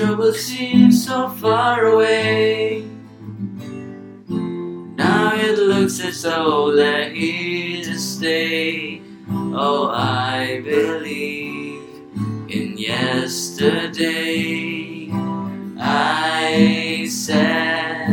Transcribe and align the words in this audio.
trouble 0.00 0.32
seems 0.32 1.04
so 1.06 1.28
far 1.28 1.84
away. 1.84 2.82
Now 4.96 5.34
it 5.34 5.58
looks 5.58 6.00
as 6.00 6.22
though 6.22 6.74
they're 6.74 7.10
here 7.10 7.84
to 7.84 7.98
stay. 7.98 9.02
Oh, 9.28 9.90
I 9.92 10.62
believe 10.62 11.82
in 12.48 12.78
yesterday. 12.78 13.50
I 15.78 17.06
said 17.10 18.08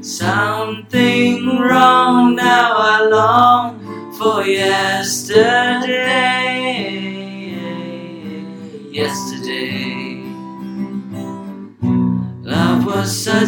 something 0.00 1.58
wrong, 1.58 2.36
now 2.36 2.74
I 2.76 3.02
long 3.10 4.14
for 4.16 4.44
yesterday. 4.44 5.71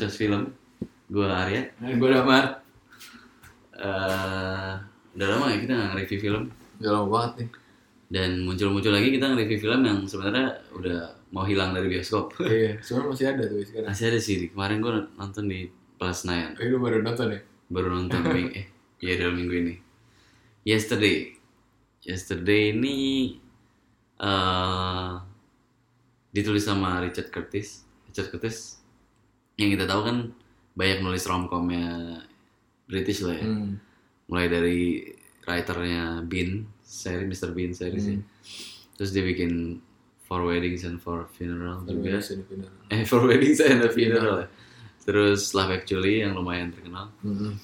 Nyerocos 0.00 0.16
Film. 0.16 0.42
Gua 1.12 1.44
Arya. 1.44 1.68
Gue 1.76 2.08
udah 2.08 2.24
mar. 2.24 2.44
Eh, 3.76 4.72
udah 5.12 5.26
lama 5.28 5.52
ya 5.52 5.60
kita 5.60 5.72
nggak 5.76 5.88
nge-review 5.92 6.18
film. 6.24 6.42
Udah 6.80 6.90
lama 6.96 7.06
banget 7.12 7.32
nih. 7.36 7.48
Dan 8.08 8.30
muncul-muncul 8.48 8.96
lagi 8.96 9.12
kita 9.12 9.28
nge-review 9.28 9.60
film 9.60 9.80
yang 9.84 9.98
sebenarnya 10.08 10.56
udah 10.72 11.00
mau 11.36 11.44
hilang 11.44 11.76
dari 11.76 11.92
bioskop. 11.92 12.32
Iya, 12.48 12.80
sebenarnya 12.80 13.10
masih 13.12 13.26
ada 13.28 13.42
tuh 13.44 13.60
sekarang. 13.60 13.88
Masih 13.92 14.04
ada 14.08 14.18
sih, 14.24 14.36
kemarin 14.48 14.78
gua 14.80 15.04
nonton 15.20 15.44
di 15.52 15.68
Plus 16.00 16.20
Nine. 16.24 16.56
Oh, 16.56 16.64
lu 16.64 16.78
baru 16.80 17.04
nonton 17.04 17.26
ya? 17.36 17.40
Baru 17.68 17.88
nonton 17.92 18.20
minggu, 18.24 18.56
eh, 18.64 18.66
iya 19.04 19.20
dalam 19.20 19.36
minggu 19.36 19.52
ini. 19.52 19.74
Yesterday. 20.64 21.36
Yesterday 22.00 22.72
ini 22.72 22.96
eh 24.16 25.12
ditulis 26.32 26.64
sama 26.64 27.04
Richard 27.04 27.28
Curtis. 27.28 27.84
Richard 28.08 28.32
Curtis 28.32 28.79
yang 29.60 29.76
kita 29.76 29.84
tahu 29.84 30.00
kan 30.08 30.16
banyak 30.72 31.04
nulis 31.04 31.28
romcomnya 31.28 32.16
British 32.88 33.20
lah 33.20 33.36
ya. 33.36 33.44
Hmm. 33.44 33.76
Mulai 34.32 34.46
dari 34.48 34.80
writernya 35.44 36.24
Bean, 36.24 36.64
seri 36.80 37.28
Mr. 37.28 37.52
Bean 37.52 37.76
series 37.76 38.06
ya. 38.08 38.16
Hmm. 38.16 38.24
Terus 38.96 39.10
dia 39.12 39.24
bikin 39.24 39.78
For 40.24 40.40
Weddings 40.46 40.88
and 40.88 40.96
For 40.96 41.28
Funeral 41.36 41.84
juga. 41.84 42.16
Terus 42.16 42.32
ini 42.32 42.44
benar. 42.48 42.70
Eh, 42.88 43.02
For 43.04 43.20
Weddings 43.20 43.60
and 43.60 43.84
a 43.84 43.90
Funeral. 43.92 44.48
Terus 45.04 45.52
Love 45.52 45.76
Actually 45.76 46.24
yang 46.24 46.32
lumayan 46.32 46.72
terkenal. 46.72 47.12
Hmm. 47.20 47.60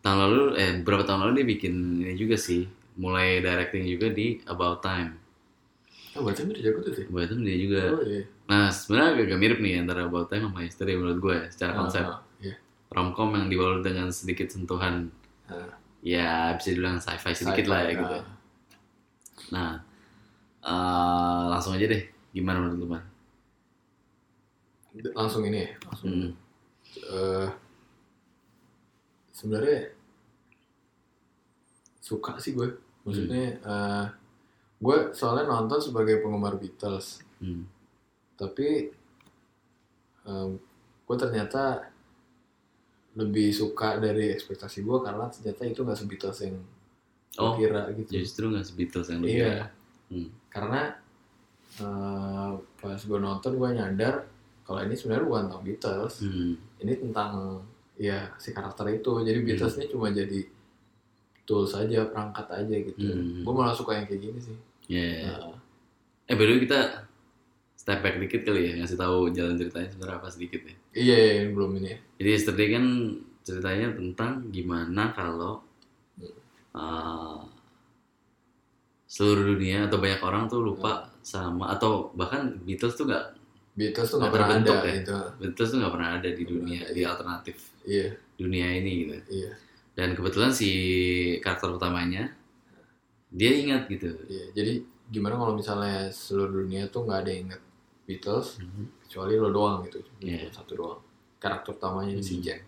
Tahun 0.00 0.18
lalu, 0.24 0.42
eh 0.56 0.72
beberapa 0.80 1.04
tahun 1.04 1.28
lalu 1.28 1.32
dia 1.42 1.46
bikin 1.58 1.74
ini 2.06 2.14
juga 2.16 2.40
sih. 2.40 2.64
Mulai 2.98 3.44
directing 3.44 3.84
juga 3.84 4.08
di 4.08 4.40
About 4.48 4.80
Time. 4.80 5.18
Oh, 6.16 6.24
baca 6.24 6.40
udah 6.40 6.62
jago 6.62 6.78
tuh 6.80 6.94
sih. 6.96 7.06
About 7.10 7.28
Time 7.28 7.42
dia 7.44 7.56
juga. 7.58 7.82
Oh 7.92 8.02
iya. 8.06 8.22
Nah, 8.48 8.72
sebenarnya 8.72 9.28
agak 9.28 9.38
mirip 9.38 9.58
nih 9.60 9.76
antara 9.78 10.08
About 10.08 10.32
Time 10.32 10.48
sama 10.48 10.64
Yesterday 10.64 10.96
menurut 10.96 11.18
gue 11.20 11.34
ya, 11.36 11.46
secara 11.52 11.72
konsep. 11.76 12.04
Ah, 12.04 12.20
Iya. 12.38 12.54
Romcom 12.88 13.34
yang 13.34 13.46
dibalut 13.46 13.84
dengan 13.84 14.08
sedikit 14.08 14.48
sentuhan 14.48 15.12
Ah, 15.48 15.76
ya 16.04 16.52
bisa 16.56 16.72
dibilang 16.72 17.00
sci-fi 17.00 17.32
sedikit 17.32 17.66
lah 17.66 17.80
ya 17.82 17.88
sci-fi, 17.88 18.00
gitu. 18.00 18.16
ah. 18.16 18.24
Nah, 19.48 19.70
eh, 20.62 21.44
langsung 21.48 21.72
aja 21.72 21.84
deh. 21.84 22.02
Gimana 22.30 22.60
menurut 22.60 22.78
lu, 22.78 22.86
Man? 22.86 23.04
Langsung 25.12 25.44
ini 25.44 25.62
ya, 25.62 25.70
langsung. 25.84 26.08
Hmm. 26.08 26.32
eh, 26.98 27.48
sebenarnya 29.30 29.92
suka 32.00 32.40
sih 32.40 32.52
gue. 32.52 32.68
Maksudnya 33.04 33.60
eh, 33.60 34.04
gue 34.78 34.96
soalnya 35.12 35.44
nonton 35.46 35.80
sebagai 35.80 36.20
penggemar 36.20 36.56
Beatles. 36.56 37.20
Hmm. 37.40 37.64
Tapi 38.38 38.94
em, 40.24 40.50
gue 41.02 41.16
ternyata 41.16 41.90
lebih 43.12 43.50
suka 43.50 43.98
dari 43.98 44.30
ekspektasi 44.30 44.80
gue 44.80 44.98
karena 45.00 45.26
ternyata 45.26 45.62
itu 45.64 45.80
nggak 45.82 45.98
sebeatles 45.98 46.40
yang 46.42 46.56
Oh, 47.36 47.54
kira 47.54 47.86
gitu 47.92 48.10
Justru 48.16 48.50
nggak 48.50 48.62
sebeatles 48.64 49.06
yang 49.08 49.18
lu 49.18 49.26
iya 49.26 49.34
kira. 49.36 49.66
Hmm. 50.08 50.28
karena 50.48 50.80
eh, 51.76 52.50
pas 52.76 52.98
gue 52.98 53.18
nonton 53.18 53.52
gue 53.54 53.68
nyadar 53.72 54.14
kalau 54.62 54.80
ini 54.80 54.92
sebenarnya 54.92 55.24
bukan 55.24 55.42
tentang 55.46 55.62
Beatles 55.62 56.14
Hmm. 56.20 56.54
ini 56.78 56.92
tentang 56.96 57.30
ya 57.96 58.30
si 58.36 58.50
karakter 58.50 58.86
itu 58.92 59.10
jadi 59.20 59.38
Beatles 59.40 59.74
ini 59.76 59.86
cuma 59.86 60.08
jadi 60.08 60.46
tool 61.42 61.64
saja 61.64 62.04
perangkat 62.04 62.46
aja 62.48 62.74
gitu 62.84 62.98
Hmm. 63.00 63.42
gue 63.42 63.52
malah 63.52 63.72
suka 63.72 63.94
yang 63.94 64.06
kayak 64.06 64.22
gini 64.22 64.38
sih 64.40 64.56
Ya. 64.88 65.28
Nah, 65.28 65.52
Eh, 66.24 66.36
the 66.36 66.44
way, 66.46 66.60
kita 66.60 67.07
step 67.88 68.04
back 68.04 68.20
dikit 68.20 68.44
kali 68.44 68.68
ya, 68.68 68.72
ngasih 68.84 69.00
tahu 69.00 69.32
jalan 69.32 69.56
ceritanya 69.56 69.88
sebenarnya 69.88 70.20
apa 70.20 70.28
sedikit 70.28 70.60
ya. 70.60 70.74
iya 70.92 71.16
iya, 71.40 71.42
belum 71.48 71.80
ini 71.80 71.88
ya 71.88 71.98
Jadi 72.20 72.28
yesterday 72.36 72.68
kan 72.76 72.84
ceritanya 73.40 73.88
tentang 73.96 74.32
gimana 74.52 75.16
kalau 75.16 75.64
uh, 76.76 77.40
seluruh 79.08 79.56
dunia 79.56 79.88
atau 79.88 79.96
banyak 79.96 80.20
orang 80.20 80.44
tuh 80.52 80.60
lupa 80.60 81.08
sama 81.24 81.72
atau 81.72 82.12
bahkan 82.12 82.60
Beatles 82.60 82.92
tuh 82.92 83.08
nggak 83.08 83.24
Beatles 83.72 84.12
tuh 84.12 84.20
nggak 84.20 84.32
pernah 84.36 84.48
ada 84.52 84.76
ya? 84.84 84.92
gitu 85.00 85.16
Beatles 85.40 85.68
tuh 85.72 85.78
nggak 85.80 85.94
pernah 85.96 86.10
ada 86.20 86.28
di 86.28 86.44
dunia 86.44 86.80
ada. 86.84 86.92
di 86.92 87.02
alternatif 87.08 87.56
iya 87.88 88.12
dunia 88.36 88.68
ini 88.68 88.92
gitu. 89.08 89.16
iya 89.32 89.52
Dan 89.96 90.12
kebetulan 90.14 90.52
si 90.52 90.70
karakter 91.42 91.74
utamanya 91.74 92.30
dia 93.34 93.50
ingat 93.50 93.90
gitu. 93.90 94.14
Iya, 94.30 94.54
jadi 94.54 94.72
gimana 95.10 95.34
kalau 95.34 95.58
misalnya 95.58 96.06
seluruh 96.14 96.62
dunia 96.62 96.86
tuh 96.86 97.02
nggak 97.02 97.18
ada 97.26 97.30
yang 97.34 97.50
inget 97.50 97.62
Beatles 98.08 98.56
Mhm. 98.58 98.84
kecuali 99.04 99.36
lo 99.36 99.52
doang 99.52 99.84
gitu, 99.84 100.00
Iya. 100.18 100.48
satu 100.48 100.72
doang. 100.74 101.00
Karakter 101.36 101.76
utamanya 101.76 102.16
si 102.18 102.40
Hmm. 102.40 102.42
Jack. 102.42 102.64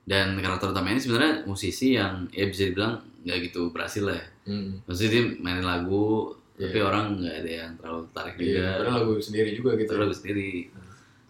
Dan 0.00 0.38
karakter 0.38 0.70
utama 0.70 0.88
ini 0.88 0.98
sebenarnya 0.98 1.44
musisi 1.44 1.94
yang 1.94 2.30
ya 2.30 2.46
bisa 2.46 2.66
dibilang 2.66 2.98
nggak 3.20 3.38
gitu 3.44 3.68
berhasil 3.68 4.00
lah 4.02 4.16
ya. 4.16 4.26
Hmm. 4.46 4.80
Maksudnya 4.82 5.10
dia 5.12 5.22
mainin 5.36 5.62
lagu, 5.62 6.34
tapi 6.52 6.72
Iya. 6.72 6.84
orang 6.84 7.04
nggak 7.16 7.36
ada 7.36 7.50
yang 7.52 7.70
terlalu 7.76 8.00
tertarik 8.08 8.34
Iya, 8.36 8.46
juga. 8.46 8.70
padahal 8.78 8.96
lagu 8.96 9.12
sendiri 9.20 9.50
juga 9.52 9.70
gitu. 9.74 9.88
Terus 9.88 10.00
lagu 10.00 10.14
sendiri. 10.16 10.50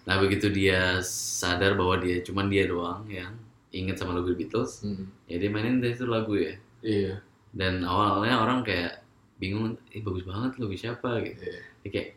Nah 0.01 0.17
begitu 0.17 0.47
dia 0.49 0.81
sadar 1.03 1.73
bahwa 1.75 1.95
dia 1.99 2.17
cuman 2.21 2.47
dia 2.47 2.65
doang 2.65 3.05
yang 3.07 3.33
inget 3.71 3.97
sama 3.97 4.15
lagu 4.15 4.33
Beatles, 4.33 4.83
Hmm. 4.83 5.09
ya 5.25 5.37
dia 5.37 5.49
mainin 5.49 5.79
deh 5.79 5.91
itu 5.91 6.05
lagu 6.05 6.35
ya. 6.35 6.55
Iya, 6.81 7.21
Dan 7.51 7.83
awalnya 7.83 8.39
orang 8.39 8.63
kayak 8.63 9.03
bingung, 9.37 9.75
eh 9.91 9.99
bagus 9.99 10.23
banget 10.23 10.55
lagu 10.57 10.71
siapa 10.73 11.19
gitu. 11.21 11.43
Ya, 11.83 11.89
kayak 11.91 12.09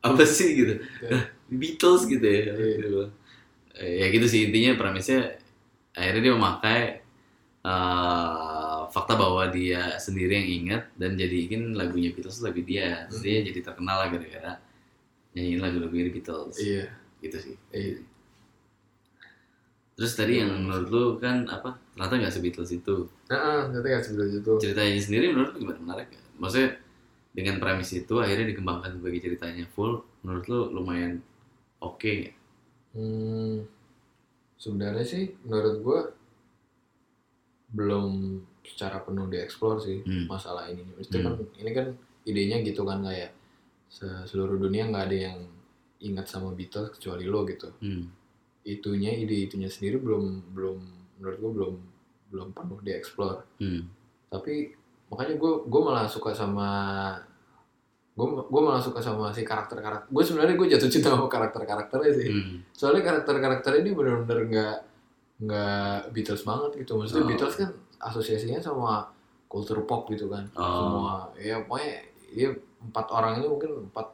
apa 0.00 0.22
sih 0.24 0.48
gitu? 0.56 0.74
Iya. 1.02 1.18
Beatles 1.50 2.02
gitu 2.06 2.24
ya. 2.24 2.42
Iya. 2.52 2.76
Gitu. 2.78 3.00
Eh, 3.76 3.92
Ya 4.00 4.06
gitu 4.10 4.26
sih 4.26 4.48
intinya 4.48 4.76
premisnya 4.76 5.36
akhirnya 5.92 6.22
dia 6.22 6.34
memakai 6.34 6.80
eh, 7.60 8.80
fakta 8.90 9.14
bahwa 9.14 9.46
dia 9.48 9.94
sendiri 9.96 10.32
yang 10.34 10.48
ingat 10.64 10.82
dan 10.96 11.14
jadiin 11.14 11.74
lagunya 11.74 12.10
Beatles 12.10 12.40
lagu 12.40 12.60
dia. 12.60 13.04
Terus 13.06 13.20
dia 13.20 13.36
jadi 13.44 13.60
terkenal 13.62 13.96
lah 14.00 14.08
gara-gara 14.08 14.56
nyanyiin 15.32 15.60
lagu-lagu 15.60 15.94
dari 15.94 16.10
Beatles. 16.10 16.56
Iya, 16.58 16.90
Gitu 17.20 17.36
sih. 17.38 17.54
iya. 17.70 18.00
Terus 19.94 20.16
tadi 20.16 20.40
Iya, 20.40 20.48
yang 20.48 20.64
menurut 20.64 20.88
lu 20.88 21.04
kan 21.20 21.44
apa? 21.46 21.76
Ternyata 21.92 22.14
nggak 22.16 22.32
se-Beatles 22.32 22.70
itu. 22.72 23.04
Nah, 23.28 23.68
ternyata 23.68 23.86
nggak 23.92 24.04
sebelah 24.08 24.28
itu. 24.32 24.52
Ceritanya 24.56 24.96
sendiri 24.96 25.26
menurut 25.28 25.52
lu 25.52 25.58
gimana? 25.60 25.78
Menarik? 25.84 26.08
Maksudnya 26.40 26.80
dengan 27.30 27.62
premis 27.62 27.94
itu 27.94 28.18
akhirnya 28.18 28.50
dikembangkan 28.50 28.98
sebagai 28.98 29.20
ceritanya 29.22 29.64
full. 29.70 30.02
Menurut 30.22 30.44
lu 30.50 30.60
lumayan 30.74 31.22
oke 31.78 32.10
nggak? 32.10 32.36
Hmm, 32.90 33.62
sebenarnya 34.58 35.06
sih 35.06 35.24
menurut 35.46 35.76
gue 35.80 36.00
belum 37.70 38.42
secara 38.66 38.98
penuh 39.06 39.30
dieksplor 39.30 39.78
sih 39.78 40.02
Hmm. 40.02 40.26
masalah 40.26 40.66
ini. 40.66 40.82
Maksudnya 40.82 41.22
kan 41.22 41.34
ini 41.56 41.70
kan 41.70 41.86
idenya 42.26 42.56
gitu 42.66 42.82
kan 42.82 43.00
kayak 43.00 43.30
se- 43.86 44.26
seluruh 44.26 44.58
dunia 44.58 44.90
nggak 44.90 45.04
ada 45.06 45.16
yang 45.30 45.38
ingat 46.02 46.26
sama 46.26 46.50
Beatles 46.50 46.90
kecuali 46.98 47.24
lo 47.30 47.46
gitu. 47.46 47.70
Hmm. 47.78 48.10
Itunya 48.66 49.14
ide 49.14 49.46
itunya 49.46 49.70
sendiri 49.70 50.02
belum 50.02 50.52
belum 50.52 50.78
menurut 51.20 51.36
gue 51.38 51.50
belum 51.54 51.74
belum 52.30 52.48
penuh 52.52 52.78
dieksplor. 52.82 53.46
Hmm. 53.62 53.86
Tapi 54.28 54.74
makanya 55.10 55.34
gue 55.34 55.52
gue 55.64 55.80
malah 55.80 56.06
suka 56.06 56.30
sama 56.30 56.70
gue 58.10 58.26
gue 58.26 58.60
malah 58.60 58.78
suka 58.78 58.98
sama 58.98 59.30
si 59.30 59.42
karakter 59.42 59.78
karakter 59.78 60.06
gue 60.06 60.22
sebenarnya 60.22 60.54
gue 60.54 60.68
jatuh 60.68 60.86
cinta 60.88 61.08
sama 61.08 61.26
karakter 61.26 61.62
karakternya 61.62 62.12
sih 62.12 62.28
Hmm. 62.28 62.56
soalnya 62.70 63.02
karakter 63.02 63.34
karakter 63.36 63.72
ini 63.76 63.90
benar-benar 63.90 64.38
nggak 64.44 64.76
nggak 65.40 65.98
Beatles 66.10 66.42
banget 66.42 66.70
gitu 66.78 66.94
maksudnya 66.94 67.24
Oh. 67.24 67.28
Beatles 67.28 67.54
kan 67.56 67.70
asosiasinya 67.98 68.60
sama 68.60 69.08
kultur 69.46 69.82
pop 69.82 70.06
gitu 70.06 70.26
kan 70.26 70.46
Oh. 70.52 70.62
semua 70.62 71.14
ya 71.34 71.58
pokoknya 71.60 71.94
ya 72.30 72.48
empat 72.80 73.06
orang 73.08 73.32
ini 73.36 73.46
mungkin 73.46 73.70
empat 73.88 74.06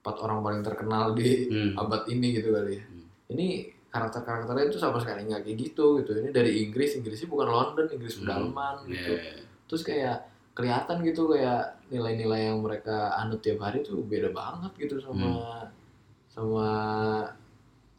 empat 0.00 0.16
orang 0.18 0.38
paling 0.40 0.62
terkenal 0.62 1.04
di 1.12 1.48
Hmm. 1.48 1.72
abad 1.76 2.02
ini 2.06 2.26
gitu 2.34 2.48
kali 2.50 2.76
ya 2.76 2.82
Hmm. 2.82 3.06
ini 3.30 3.46
karakter 3.88 4.20
karakternya 4.20 4.68
itu 4.68 4.78
sama 4.78 4.96
sekali 4.96 5.24
nggak 5.24 5.42
kayak 5.42 5.58
gitu 5.58 5.98
gitu 5.98 6.10
ini 6.14 6.30
dari 6.30 6.62
Inggris 6.62 6.94
Inggrisnya 6.94 7.26
bukan 7.26 7.48
London 7.48 7.86
Inggris 7.88 8.14
Hmm. 8.14 8.22
pedalaman 8.22 8.74
gitu 8.86 9.14
Yeah. 9.16 9.48
Terus 9.70 9.86
kayak 9.86 10.26
kelihatan 10.50 10.98
gitu 11.00 11.30
kayak 11.30 11.78
nilai-nilai 11.88 12.50
yang 12.50 12.58
mereka 12.58 13.14
anut 13.14 13.38
tiap 13.38 13.62
hari 13.62 13.80
tuh 13.80 14.02
beda 14.02 14.28
banget 14.30 14.74
gitu 14.76 14.98
sama 14.98 15.62
sama 16.26 16.66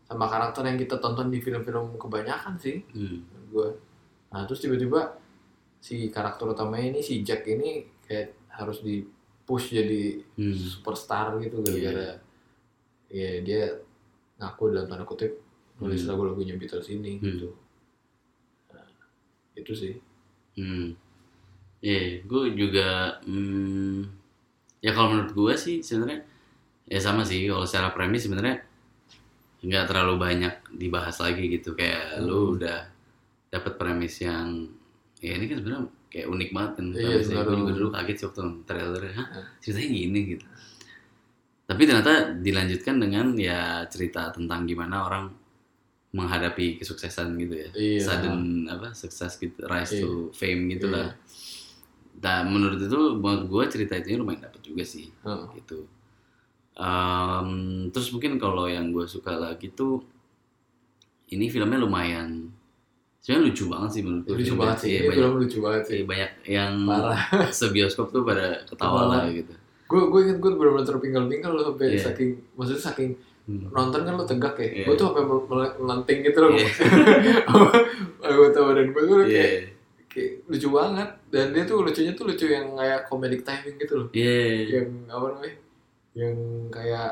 sama 0.04 0.26
karakter 0.28 0.68
yang 0.68 0.76
kita 0.76 1.00
tonton 1.00 1.32
di 1.32 1.40
film-film 1.40 1.96
kebanyakan 1.96 2.60
sih 2.60 2.84
Hmm. 2.92 3.24
gue 3.48 3.68
nah 4.28 4.44
terus 4.44 4.60
tiba-tiba 4.60 5.16
si 5.80 6.08
karakter 6.08 6.46
utamanya 6.46 6.92
ini 6.92 7.00
si 7.00 7.20
Jack 7.22 7.48
ini 7.48 7.88
kayak 8.04 8.36
harus 8.52 8.80
di 8.80 9.04
push 9.42 9.72
jadi 9.72 10.20
Hmm. 10.36 10.52
superstar 10.54 11.40
gitu 11.40 11.60
gara-gara 11.60 12.20
ya 13.08 13.40
dia 13.42 13.80
ngaku 14.38 14.72
dalam 14.72 14.88
tanda 14.88 15.04
kutip 15.04 15.40
nulis 15.78 16.04
Hmm. 16.04 16.10
lagu-lagunya 16.14 16.56
Beatles 16.56 16.88
ini 16.88 17.16
Hmm. 17.16 17.26
gitu 17.26 17.50
Nah, 18.70 18.86
itu 19.54 19.72
sih 19.72 19.94
Hmm. 20.54 20.96
Iya, 21.82 22.22
gue 22.22 22.44
juga 22.54 22.90
hmm, 23.22 24.06
ya 24.80 24.92
kalau 24.92 25.08
menurut 25.12 25.32
gue 25.32 25.54
sih 25.56 25.78
sebenarnya 25.80 26.22
ya 26.86 27.00
sama 27.00 27.22
sih 27.22 27.46
kalau 27.46 27.66
secara 27.66 27.90
premis 27.90 28.22
sebenarnya 28.22 28.62
nggak 29.62 29.86
terlalu 29.86 30.16
banyak 30.18 30.54
dibahas 30.72 31.18
lagi 31.18 31.50
gitu 31.50 31.74
kayak 31.74 32.18
Hmm. 32.18 32.26
lu 32.26 32.40
udah 32.56 32.86
dapat 33.48 33.74
premis 33.76 34.18
yang 34.20 34.70
ya 35.18 35.36
ini 35.36 35.46
kan 35.46 35.58
sebenarnya 35.58 35.82
kayak 36.08 36.28
unik 36.28 36.50
banget 36.52 36.72
kan 36.76 36.86
Iya, 36.88 37.02
premisnya. 37.04 37.42
gue 37.42 37.56
juga 37.58 37.72
dulu 37.74 37.90
kaget 37.92 38.16
sih 38.16 38.26
waktu 38.28 38.42
trailernya 38.64 39.14
hah 39.16 39.28
ceritanya 39.58 39.90
gini 39.92 40.20
gitu 40.30 40.46
tapi 41.64 41.82
ternyata 41.82 42.14
dilanjutkan 42.36 42.96
dengan 43.00 43.26
ya 43.34 43.60
cerita 43.88 44.30
tentang 44.30 44.66
gimana 44.66 45.02
orang 45.02 45.26
menghadapi 46.12 46.76
kesuksesan 46.78 47.40
gitu 47.40 47.56
ya 47.56 47.70
Iya. 47.72 48.02
sudden 48.04 48.40
apa 48.68 48.92
sukses 48.92 49.32
gitu 49.36 49.64
rise 49.64 49.96
Iya. 49.96 50.04
to 50.04 50.10
fame 50.32 50.68
gitu 50.70 50.86
Iya. 50.86 50.94
lah 50.94 51.10
nah 52.20 52.44
menurut 52.44 52.78
itu 52.78 52.92
menurut 53.14 53.46
gue 53.46 53.64
cerita 53.70 53.94
itu 53.96 54.14
lumayan 54.16 54.44
dapet 54.44 54.62
juga 54.62 54.84
sih 54.84 55.08
Heeh. 55.22 55.48
gitu 55.56 55.88
Em, 56.74 57.50
terus 57.90 58.10
mungkin 58.10 58.36
kalau 58.36 58.66
yang 58.66 58.90
gue 58.90 59.04
suka 59.04 59.36
lagi 59.36 59.70
tuh 59.70 60.00
ini 61.28 61.46
filmnya 61.46 61.78
lumayan 61.78 62.48
sebenarnya 63.20 63.44
lucu 63.46 63.64
banget 63.68 63.90
sih 63.92 64.02
menurut 64.02 64.24
gue 64.24 64.36
lucu 64.36 64.56
banget 64.56 64.78
sih 64.80 64.90
Iya, 64.90 65.00
banyak, 65.04 65.14
film 65.14 65.34
lucu 65.38 65.58
banget 65.60 65.84
sih 65.84 65.94
iya, 65.94 66.04
banyak 66.04 66.32
yang 66.48 66.74
parah 66.84 67.22
sebioskop 67.54 68.10
tuh 68.10 68.24
pada 68.24 68.64
ketawa 68.64 69.02
lah 69.06 69.24
gitu 69.28 69.52
gue 69.86 70.02
gue 70.02 70.20
inget 70.24 70.38
gue 70.40 70.50
bener-bener 70.50 70.88
terpinggal-pinggal 70.88 71.52
loh 71.52 71.64
sampai 71.68 71.86
Iya. 71.90 72.02
saking 72.08 72.30
maksudnya 72.56 72.84
saking 72.84 73.12
Hmm. 73.42 73.68
nonton 73.68 74.06
kan 74.06 74.14
lo 74.14 74.24
tegak 74.24 74.54
ya 74.56 74.70
Iya. 74.72 74.86
gue 74.86 74.96
tuh 74.96 75.06
sampai 75.08 75.24
mel- 75.24 75.46
mel- 75.46 75.76
melenting 75.76 76.20
gitu 76.24 76.38
loh 76.40 76.54
Iya. 76.54 76.70
anggota 78.24 78.58
badan 78.64 78.88
gue 78.88 79.04
tuh 79.04 79.18
Iya, 79.20 79.28
kayak, 79.28 79.62
kayak 80.12 80.44
lucu 80.46 80.68
banget 80.68 81.10
dan 81.28 81.46
dia 81.50 81.64
tuh 81.64 81.82
lucunya 81.82 82.12
tuh 82.12 82.28
lucu 82.28 82.46
yang 82.46 82.76
kayak 82.76 83.08
comedic 83.08 83.42
timing 83.42 83.76
gitu 83.78 83.94
loh 83.96 84.08
iya, 84.12 84.78
yang 84.78 85.08
apa 85.08 85.26
namanya 85.32 85.56
yang 86.12 86.36
kayak 86.68 87.12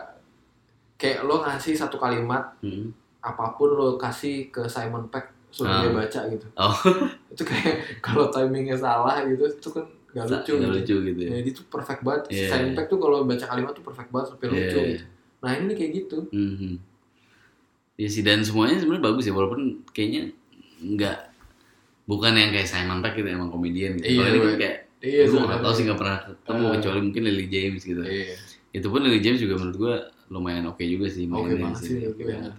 kayak 0.95 1.23
lo 1.23 1.39
ngasih 1.39 1.73
satu 1.73 1.95
kalimat 1.95 2.51
Hmm. 2.59 2.91
apa 3.19 3.55
pun 3.55 3.71
lo 3.71 3.95
kasih 3.95 4.47
ke 4.47 4.63
Simon 4.65 5.07
Peck 5.07 5.31
suruh 5.47 5.71
dia 5.79 5.89
baca 5.89 6.21
gitu 6.27 6.45
Oh. 6.53 6.75
itu 7.31 7.41
kayak 7.41 7.99
kalau 7.99 8.27
timingnya 8.27 8.75
salah 8.75 9.23
gitu 9.23 9.47
itu 9.47 9.69
kan 9.69 9.87
gak 10.09 10.25
lucu 10.25 10.51
Nggak 10.51 10.59
gitu. 10.59 10.75
lucu 10.75 10.95
gitu 11.07 11.19
ya. 11.21 11.29
Ya, 11.29 11.39
dia 11.39 11.53
tuh 11.53 11.65
perfect 11.67 12.01
banget. 12.01 12.23
Iya. 12.29 12.49
Simon 12.49 12.73
Peck 12.73 12.87
tuh 12.87 12.97
kalau 12.97 13.23
baca 13.23 13.45
kalimat 13.45 13.71
tuh 13.71 13.81
perfect 13.81 14.09
banget 14.09 14.27
sampai 14.27 14.45
Iya, 14.45 14.53
lucu 14.55 14.77
iya. 14.77 14.89
gitu. 14.91 15.05
Nah 15.39 15.51
ini 15.55 15.71
kayak 15.71 15.91
gitu. 15.95 16.17
Mhm. 16.29 16.71
Ya 17.95 18.07
sih 18.07 18.21
dan 18.21 18.41
semuanya 18.41 18.75
sebenarnya 18.75 19.05
bagus 19.05 19.23
ya 19.23 19.31
walaupun 19.31 19.61
kayaknya 19.89 20.31
nggak 20.81 21.17
bukan 22.09 22.33
yang 22.33 22.49
kayak 22.49 22.65
Simon 22.65 22.99
Peck 22.99 23.13
gitu 23.13 23.29
emang 23.29 23.53
komedian 23.53 24.01
gitu. 24.01 24.09
Iya, 24.09 24.17
Kalau 24.17 24.29
ini 24.29 24.39
kan 24.39 24.49
iya. 24.49 24.57
kayak 24.57 24.77
Iya, 24.99 25.23
gue 25.31 25.39
nggak 25.39 25.61
tahu 25.63 25.73
sih 25.77 25.83
nggak 25.87 25.99
pernah 26.01 26.17
ketemu 26.19 26.59
Eh. 26.59 26.71
kecuali 26.75 26.99
mungkin 26.99 27.21
Lily 27.23 27.45
James 27.47 27.81
gitu. 27.81 28.01
Iya. 28.03 28.35
Itu 28.73 28.87
pun 28.89 28.99
Lily 28.99 29.21
James 29.21 29.39
juga 29.39 29.55
menurut 29.55 29.77
gue 29.77 29.93
lumayan 30.27 30.65
oke 30.67 30.83
juga 30.83 31.07
sih 31.07 31.23
Oke 31.23 31.31
mainnya 31.31 31.55
banget 31.63 31.79
sih, 31.79 32.03
Oke 32.03 32.21
iya. 32.21 32.35
banget. 32.35 32.53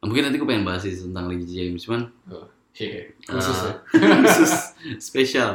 Nah, 0.00 0.06
mungkin 0.08 0.22
nanti 0.26 0.36
gue 0.36 0.48
pengen 0.48 0.64
bahas 0.66 0.82
sih 0.82 0.94
tentang 0.96 1.30
Lily 1.30 1.46
James 1.46 1.80
cuman 1.84 2.02
Oh, 2.26 2.48
iya. 2.74 3.06
Khusus 3.22 3.58
eh, 3.60 3.66
ya. 3.70 3.74
khusus 4.26 4.52
spesial. 4.98 5.52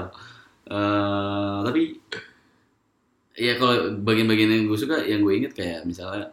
Eh, 0.64 1.58
tapi 1.66 1.82
ya 3.36 3.54
kalau 3.56 3.76
bagian-bagian 4.00 4.50
yang 4.50 4.64
gue 4.66 4.78
suka 4.78 5.04
yang 5.04 5.22
gue 5.22 5.34
inget 5.36 5.54
kayak 5.54 5.84
misalnya 5.84 6.32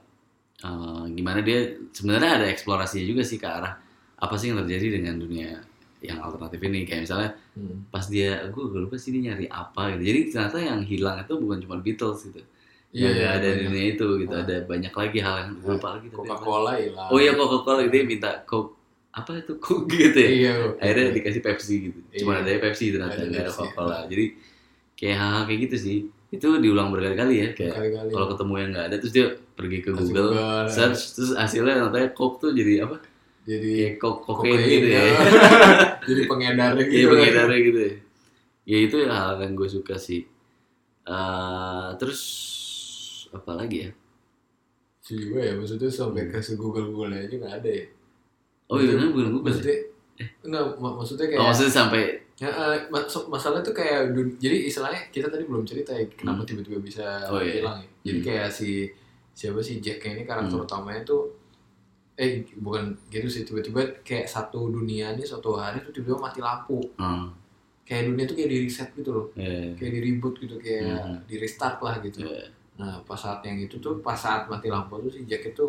eh, 0.60 1.02
gimana 1.12 1.42
dia 1.42 1.66
sebenarnya 1.90 2.30
ada 2.38 2.46
eksplorasinya 2.46 3.04
juga 3.04 3.22
sih 3.22 3.36
ke 3.36 3.44
arah 3.44 3.74
apa 4.14 4.34
sih 4.38 4.50
yang 4.50 4.62
terjadi 4.62 5.02
dengan 5.02 5.18
dunia 5.18 5.58
yang 6.04 6.20
alternatif 6.20 6.60
ini 6.60 6.84
kayak 6.84 7.02
misalnya 7.02 7.30
Hmm. 7.52 7.86
pas 7.88 8.04
dia 8.04 8.44
gue 8.44 8.62
lupa 8.76 8.94
sih 8.94 9.10
dia 9.10 9.22
nyari 9.26 9.46
apa 9.46 9.94
gitu 9.94 10.02
jadi 10.04 10.20
ternyata 10.28 10.58
yang 10.60 10.80
hilang 10.82 11.16
itu 11.18 11.34
bukan 11.34 11.58
cuma 11.58 11.76
Beatles 11.78 12.20
gitu 12.24 12.42
Iya, 12.90 13.00
iya, 13.00 13.10
nggak 13.10 13.32
ada 13.32 13.38
di 13.40 13.50
banyak. 13.50 13.64
dunia 13.64 13.84
itu 13.88 14.06
gitu 14.20 14.30
Ah. 14.32 14.42
ada 14.42 14.56
banyak 14.62 14.92
lagi 14.92 15.18
hal 15.18 15.34
yang 15.36 15.50
gue 15.56 15.72
lupa 15.72 15.88
lagi 15.92 16.06
tapi 16.06 16.14
apa. 16.14 16.26
Coca-Cola 16.30 16.72
hilang. 16.76 17.08
oh 17.08 17.18
iya 17.18 17.32
Coca 17.32 17.58
Cola 17.60 17.80
dia 17.84 18.02
minta 18.04 18.30
Coke 18.44 18.70
apa 19.10 19.30
itu 19.36 19.52
Coke 19.56 19.86
gitu 19.90 20.14
ya 20.16 20.30
Iya. 20.30 20.54
akhirnya 20.76 21.06
dikasih 21.12 21.40
Pepsi 21.40 21.74
gitu 21.84 21.98
cuma 22.16 22.32
Iya. 22.36 22.42
ada 22.44 22.60
Pepsi 22.60 22.84
ternyata 22.88 23.18
nggak 23.20 23.40
ada. 23.40 23.50
Coca 23.50 23.70
Cola 23.72 23.98
jadi 24.04 24.24
kayak 24.94 25.16
hal-hal 25.16 25.42
kayak 25.44 25.60
gitu 25.64 25.76
sih 25.80 25.98
itu 26.28 26.48
diulang 26.58 26.90
berkali-kali 26.90 27.34
ya 27.36 27.48
kayak 27.50 27.74
kalau 28.08 28.26
ketemu 28.28 28.54
yang 28.56 28.70
nggak 28.72 28.86
ada 28.88 28.96
terus 28.96 29.12
dia 29.12 29.26
pergi 29.52 29.78
ke 29.80 29.90
Google 29.92 30.30
Google, 30.30 30.66
search 30.68 31.00
terus 31.14 31.30
hasilnya 31.32 31.74
katanya 31.84 32.08
Coke 32.10 32.36
tuh 32.40 32.50
jadi 32.52 32.82
apa 32.84 32.98
Jadi 33.44 33.94
kokain 33.94 34.24
kokain 34.24 34.60
gitu 34.64 34.88
ya 34.88 35.04
Jadi 36.08 36.22
pengedarnya 36.24 36.82
gitu. 36.82 36.94
iya 36.94 37.06
pengedarnya 37.06 37.58
gitu 37.60 37.78
ya 37.80 37.92
ya 38.64 38.78
itu 38.80 38.96
hal 39.04 39.36
yang 39.38 39.52
gue 39.52 39.68
suka 39.68 39.94
sih 39.94 40.24
Eh, 41.04 41.88
terus 41.96 42.20
apa 43.28 43.52
lagi 43.54 43.84
ya 43.84 43.90
Lucu 45.04 45.20
juga 45.20 45.40
ya 45.42 45.52
maksudnya 45.52 45.84
sampai 45.86 46.24
ke 46.26 46.40
Google 46.56 46.88
Google 46.88 47.12
aja 47.14 47.28
nggak 47.28 47.54
ada 47.60 47.70
ya. 47.70 47.84
oh 48.66 48.80
iya 48.80 48.96
bukan 48.96 49.28
Google 49.30 49.44
Maksudnya 49.44 49.76
enggak 50.40 50.64
mak- 50.80 50.96
maksudnya 50.96 51.26
kayak 51.28 51.40
oh 51.40 51.46
maksudnya 51.46 51.74
sampai 51.74 52.02
Ya, 52.34 52.50
eh, 52.50 52.88
mas- 52.88 53.28
masalah 53.28 53.60
tuh 53.60 53.70
kayak 53.70 54.10
jadi 54.40 54.66
istilahnya 54.66 55.06
kita 55.12 55.28
tadi 55.28 55.44
belum 55.44 55.62
cerita 55.62 55.92
ya 55.92 56.02
kenapa 56.10 56.42
Hmm. 56.42 56.48
tiba-tiba 56.48 56.80
bisa 56.80 57.04
Oh, 57.28 57.38
iya. 57.38 57.60
hilang 57.60 57.78
ya. 57.78 57.88
Jadi 58.02 58.18
Hmm. 58.18 58.26
kayak 58.26 58.48
si 58.48 58.90
siapa 59.30 59.60
sih 59.60 59.78
Jack 59.78 60.02
ini 60.02 60.24
karakter 60.24 60.56
Hmm. 60.56 60.64
utamanya 60.64 61.04
tuh 61.04 61.30
eh 62.14 62.30
bukan 62.56 62.94
gitu 63.10 63.26
sih 63.26 63.42
tiba-tiba 63.42 63.82
kayak 64.06 64.30
satu 64.30 64.70
dunia 64.70 65.12
nih 65.12 65.26
suatu 65.26 65.58
hari 65.58 65.82
tuh 65.82 65.90
tiba-tiba 65.90 66.18
mati 66.20 66.38
lampu. 66.38 66.78
hmm, 66.94 67.26
Kayak 67.84 68.02
dunia 68.08 68.24
tuh 68.24 68.36
kayak 68.38 68.50
di 68.50 68.58
reset 68.64 68.88
gitu 68.94 69.10
loh. 69.12 69.26
ya, 69.36 69.74
Kayak 69.76 69.92
di 69.92 70.00
reboot 70.00 70.34
gitu 70.38 70.56
kayak 70.56 70.98
Hmm. 71.04 71.18
di 71.26 71.34
restart 71.36 71.78
lah 71.82 71.98
gitu. 72.00 72.22
ya, 72.22 72.46
Nah, 72.74 72.98
pas 73.02 73.14
saat 73.14 73.42
yang 73.44 73.58
itu 73.58 73.76
tuh 73.78 73.98
pas 73.98 74.16
saat 74.16 74.46
mati 74.46 74.66
lampu 74.66 74.98
tuh 74.98 75.10
si 75.10 75.26
Jack 75.26 75.46
itu 75.46 75.66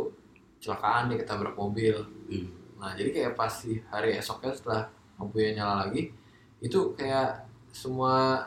kecelakaan 0.57 1.09
dia 1.09 1.17
ketabrak 1.19 1.53
mobil. 1.53 1.97
hmm, 2.29 2.79
Nah, 2.79 2.93
jadi 2.93 3.09
kayak 3.11 3.31
pas 3.33 3.51
di 3.61 3.81
hari 3.89 4.15
esoknya 4.15 4.53
setelah 4.53 4.81
lampunya 5.17 5.49
nyala 5.55 5.87
lagi, 5.87 6.11
itu 6.59 6.79
kayak 6.93 7.41
semua 7.71 8.45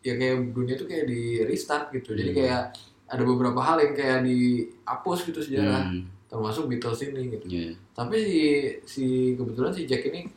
ya 0.00 0.16
kayak 0.16 0.52
dunia 0.52 0.74
tuh 0.74 0.88
kayak 0.88 1.06
di 1.06 1.44
restart 1.44 1.88
gitu. 1.92 2.12
Jadi 2.12 2.30
Hmm. 2.32 2.38
kayak 2.38 2.62
ada 3.06 3.22
beberapa 3.22 3.58
hal 3.58 3.76
yang 3.80 3.94
kayak 3.94 4.18
dihapus 4.22 5.18
gitu 5.26 5.40
sejarah, 5.40 5.88
hmm, 5.88 6.04
termasuk 6.30 6.64
Beatles 6.64 7.02
ini 7.02 7.26
gitu. 7.28 7.44
ya, 7.44 7.74
Tapi 7.90 8.16
si 8.16 8.40
si 8.84 9.04
kebetulan 9.34 9.74
si 9.74 9.82
Jack 9.82 10.06
ini 10.06 10.30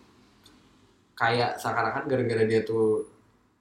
kayak 1.14 1.56
seakan-akan 1.56 2.04
gara-gara 2.04 2.44
dia 2.44 2.62
tuh 2.62 3.06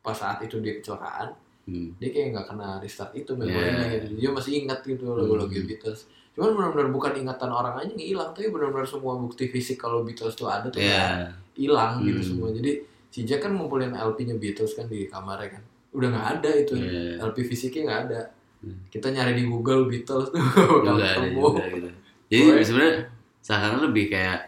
pas 0.00 0.14
saat 0.14 0.40
itu 0.40 0.58
dia 0.58 0.74
kecelakaan, 0.74 1.30
hmm, 1.62 1.94
dia 1.96 2.08
kayak 2.08 2.28
nggak 2.32 2.46
kena 2.48 2.68
restart 2.80 3.12
itu 3.12 3.30
Yeah. 3.32 3.44
memorinya 3.44 3.86
gitu. 3.94 4.06
Dia 4.16 4.30
masih 4.30 4.52
ingat 4.58 4.80
gitu 4.82 5.04
lagu-lagu 5.06 5.46
Hmm. 5.48 5.68
Beatles. 5.68 6.00
Cuman 6.32 6.50
benar-benar 6.56 6.88
bukan 6.90 7.12
ingatan 7.14 7.50
orang 7.50 7.74
aja 7.76 7.92
yang 7.92 8.00
hilang, 8.08 8.30
tapi 8.32 8.48
benar-benar 8.48 8.88
semua 8.88 9.14
bukti 9.14 9.46
fisik 9.46 9.76
kalau 9.76 10.00
Beatles 10.00 10.32
tuh 10.32 10.48
ada 10.48 10.66
tuh 10.66 10.80
ya, 10.80 10.88
kayak 10.88 11.36
hilang 11.54 12.00
gitu 12.02 12.18
Hmm. 12.18 12.26
semua. 12.26 12.48
Jadi 12.50 12.72
si 13.06 13.20
Jack 13.22 13.44
kan 13.44 13.52
ngumpulin 13.52 13.92
LP-nya 13.92 14.34
Beatles 14.34 14.72
kan 14.72 14.88
di 14.88 15.04
kamarnya 15.04 15.52
kan. 15.52 15.62
Udah 15.92 16.08
nggak 16.08 16.26
ada 16.34 16.50
itu. 16.56 16.72
ya. 16.74 17.20
LP 17.20 17.44
fisiknya 17.44 17.82
nggak 17.84 18.00
ada. 18.08 18.20
Hmm. 18.58 18.78
Kita 18.88 19.12
nyari 19.12 19.36
di 19.36 19.44
Google 19.44 19.84
Beatles 19.84 20.32
tuh 20.32 20.40
Nggak 20.40 20.88
ada 20.96 21.06
ketemu. 21.20 21.36
juga 21.44 21.64
gitu. 21.68 21.88
Jadi 22.32 22.64
sebenarnya 22.64 22.94
seakan 23.38 23.84
lebih 23.84 24.08
kayak 24.08 24.40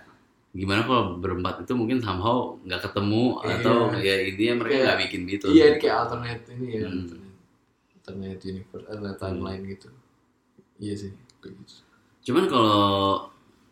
gimana 0.50 0.80
kalau 0.82 1.18
berempat 1.18 1.60
itu 1.60 1.74
mungkin 1.74 1.98
somehow 1.98 2.56
nggak 2.62 2.80
ketemu 2.80 3.22
Iya. 3.36 3.54
atau 3.58 3.76
ya 4.00 4.14
intinya 4.24 4.54
mereka 4.56 4.74
nggak 4.80 4.98
bikin 5.04 5.20
Beatles. 5.24 5.52
Iya 5.52 5.64
ini 5.68 5.78
kayak 5.78 5.96
alternate 6.00 6.44
ini 6.48 6.66
ya. 6.70 6.80
Hmm. 6.80 6.94
alternate. 6.96 7.32
alternate 7.94 8.40
universe 8.44 8.86
ada 8.86 9.10
timeline 9.14 9.62
gitu 9.66 9.88
iya 10.76 10.94
sih 10.94 11.10
kayak 11.38 11.54
gitu 11.56 11.74
Cuman 12.24 12.44
kalau 12.46 12.80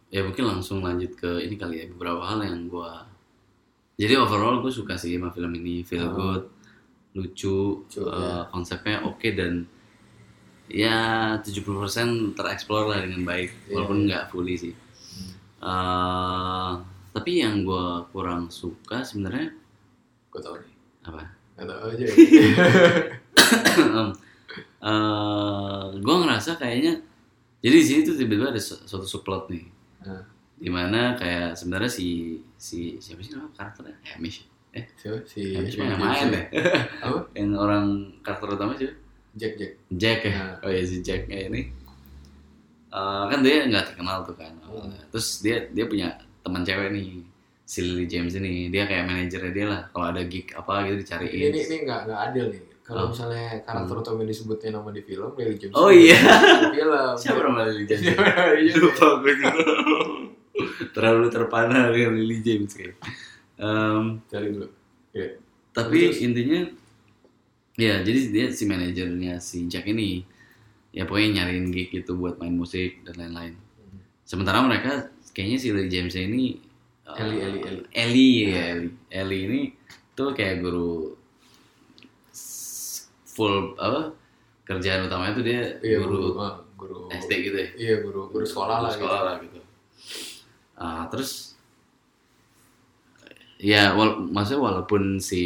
ya 0.08 0.20
mungkin 0.20 0.44
langsung 0.46 0.80
lanjut 0.80 1.12
ke 1.14 1.40
ini 1.40 1.54
kali 1.54 1.80
ya 1.80 1.86
beberapa 1.88 2.20
hal 2.22 2.40
yang 2.40 2.66
gua 2.66 3.08
jadi 3.94 4.16
overall 4.16 4.58
gue 4.58 4.68
suka 4.68 4.92
sih 4.92 5.14
sama 5.14 5.28
film 5.28 5.52
ini 5.54 5.80
feel 5.80 6.02
Oh. 6.02 6.12
good 6.12 6.44
lucu 7.12 7.84
Lucu, 7.84 8.00
eh, 8.02 8.08
ya. 8.08 8.44
konsepnya 8.48 9.04
oke 9.04 9.28
dan 9.32 9.64
ya 10.72 10.96
70% 11.38 12.32
tereksplor 12.32 12.88
lah 12.88 12.98
dengan 13.00 13.22
baik 13.22 13.48
Iya, 13.68 13.72
walaupun 13.72 13.96
nggak 14.04 14.22
fully 14.28 14.54
sih. 14.56 14.72
Eh, 15.60 16.70
tapi 17.12 17.30
yang 17.38 17.60
gua 17.62 18.00
kurang 18.08 18.48
suka 18.48 19.00
sebenarnya 19.00 19.52
gue 20.28 20.40
tau 20.40 20.56
nih. 20.56 20.72
Apa? 21.04 21.20
Nggak 21.54 21.66
tau 21.68 21.80
aja. 21.92 22.04
Eh 24.82 25.82
gue 25.94 26.14
ngerasa 26.18 26.58
kayaknya 26.58 26.98
jadi 27.62 27.76
di 27.78 27.86
sini 27.86 28.00
tuh 28.02 28.18
tiba-tiba 28.18 28.50
ada 28.50 28.58
su- 28.58 28.82
suatu 28.82 29.06
subplot 29.06 29.46
nih. 29.46 29.62
Nah, 30.02 30.18
di 30.58 30.66
mana 30.66 31.14
kayak 31.14 31.54
sebenarnya 31.54 31.86
si 31.86 32.06
si 32.58 32.98
siapa 32.98 33.22
sih 33.22 33.30
nama 33.32 33.46
karakternya? 33.54 33.94
Hamish. 34.02 34.42
Eh? 34.74 34.82
Siapa? 34.98 35.22
Si 35.22 35.54
Hamish 35.54 35.78
yang 35.78 35.94
main 35.94 36.26
si- 36.26 36.32
deh 36.34 36.44
apa? 36.98 37.18
Yang 37.38 37.48
orang 37.54 37.84
karakter 38.20 38.48
utama 38.50 38.74
sih 38.74 38.90
Jack 39.32 39.52
Jack. 39.56 39.72
Jack 39.90 40.18
ya? 40.22 40.32
Nah. 40.32 40.54
oh 40.60 40.68
iya 40.68 40.82
si 40.82 40.98
Jack 41.00 41.24
ya 41.26 41.46
ini. 41.46 41.62
Eh, 42.88 43.24
kan 43.26 43.40
dia 43.40 43.64
nggak 43.64 43.84
terkenal 43.88 44.20
tuh 44.22 44.36
kan. 44.36 44.52
Hmm. 44.62 44.92
terus 45.08 45.40
dia 45.40 45.64
dia 45.68 45.84
punya 45.84 46.12
teman 46.40 46.60
cewek 46.60 46.90
nih 46.90 47.24
si 47.62 47.80
Lily 47.80 48.04
James 48.04 48.34
ini. 48.34 48.68
Dia 48.68 48.84
kayak 48.84 49.04
manajernya 49.04 49.52
dia 49.52 49.66
lah. 49.66 49.82
Kalau 49.88 50.06
ada 50.08 50.22
gig 50.22 50.52
apa 50.52 50.84
gitu 50.84 51.00
dicariin. 51.00 51.48
Ini 51.48 51.60
ini 51.62 51.76
nggak 51.82 52.00
nggak 52.04 52.20
adil 52.28 52.46
nih. 52.50 52.62
Kalau 52.82 53.00
Oh. 53.00 53.08
misalnya 53.08 53.62
karakter 53.62 53.94
utama 53.96 54.18
yang 54.20 54.28
disebutnya 54.28 54.68
nama 54.74 54.90
di 54.90 55.00
film 55.00 55.30
Lily 55.32 55.54
James 55.56 55.72
Oh, 55.72 55.88
iya. 55.88 56.18
film. 56.68 57.14
Siapa 57.22 57.40
nama 57.40 57.60
Lily 57.64 57.84
James? 57.86 58.02
Nama 58.04 58.52
Lily 58.52 58.68
James? 58.68 58.82
lupa 58.82 59.06
gue 59.16 59.32
juga 59.32 59.50
terlalu 60.92 61.26
terpana 61.30 61.88
dengan 61.88 62.12
Lily 62.14 62.38
James 62.42 62.72
kayak. 62.74 62.96
Em, 63.56 64.18
cari 64.26 64.46
dulu. 64.50 64.68
Ya 65.12 65.28
tapi 65.72 65.98
Terus? 66.12 66.20
intinya 66.20 66.60
ya 67.80 68.04
jadi 68.04 68.20
dia 68.28 68.46
si 68.52 68.68
manajernya 68.68 69.40
si 69.40 69.64
Jack 69.68 69.88
ini 69.88 70.24
ya 70.92 71.08
pokoknya 71.08 71.40
nyariin 71.40 71.72
gig 71.72 71.88
gitu 71.88 72.20
buat 72.20 72.36
main 72.36 72.52
musik 72.52 73.00
dan 73.08 73.16
lain-lain. 73.16 73.56
Sementara 74.28 74.60
mereka 74.60 75.08
kayaknya 75.32 75.58
si 75.58 75.68
Lily 75.72 75.88
James 75.88 76.14
ini 76.16 76.60
uh, 77.08 77.16
Ellie, 77.16 77.40
Ellie, 77.40 77.62
Ellie. 77.64 77.86
Ellie 77.96 78.36
ya 78.44 78.62
Ellie 78.76 78.92
Ellie 79.08 79.42
ini 79.48 79.60
tuh 80.12 80.36
kayak 80.36 80.60
guru 80.60 81.16
full 83.32 83.72
apa 83.80 84.12
kerjaan 84.68 85.08
utamanya 85.08 85.32
tuh 85.32 85.44
dia 85.44 85.80
iya 85.80 85.96
guru 86.04 86.16
guru 86.20 86.30
ah, 86.38 86.60
guru 86.76 86.96
SD 87.08 87.32
gitu 87.48 87.56
ya? 87.56 87.68
Iya 87.80 87.94
guru 88.04 88.28
guru 88.28 88.44
sekolah 88.44 88.84
lah 88.84 88.90
sekolah 88.92 89.18
gitu. 89.18 89.26
lah 89.26 89.34
gitu. 89.40 89.60
Ah, 90.76 91.02
terus 91.08 91.56
ya 93.56 93.96
wal 93.96 94.28
maksudnya 94.28 94.60
walaupun 94.60 95.22
si 95.22 95.44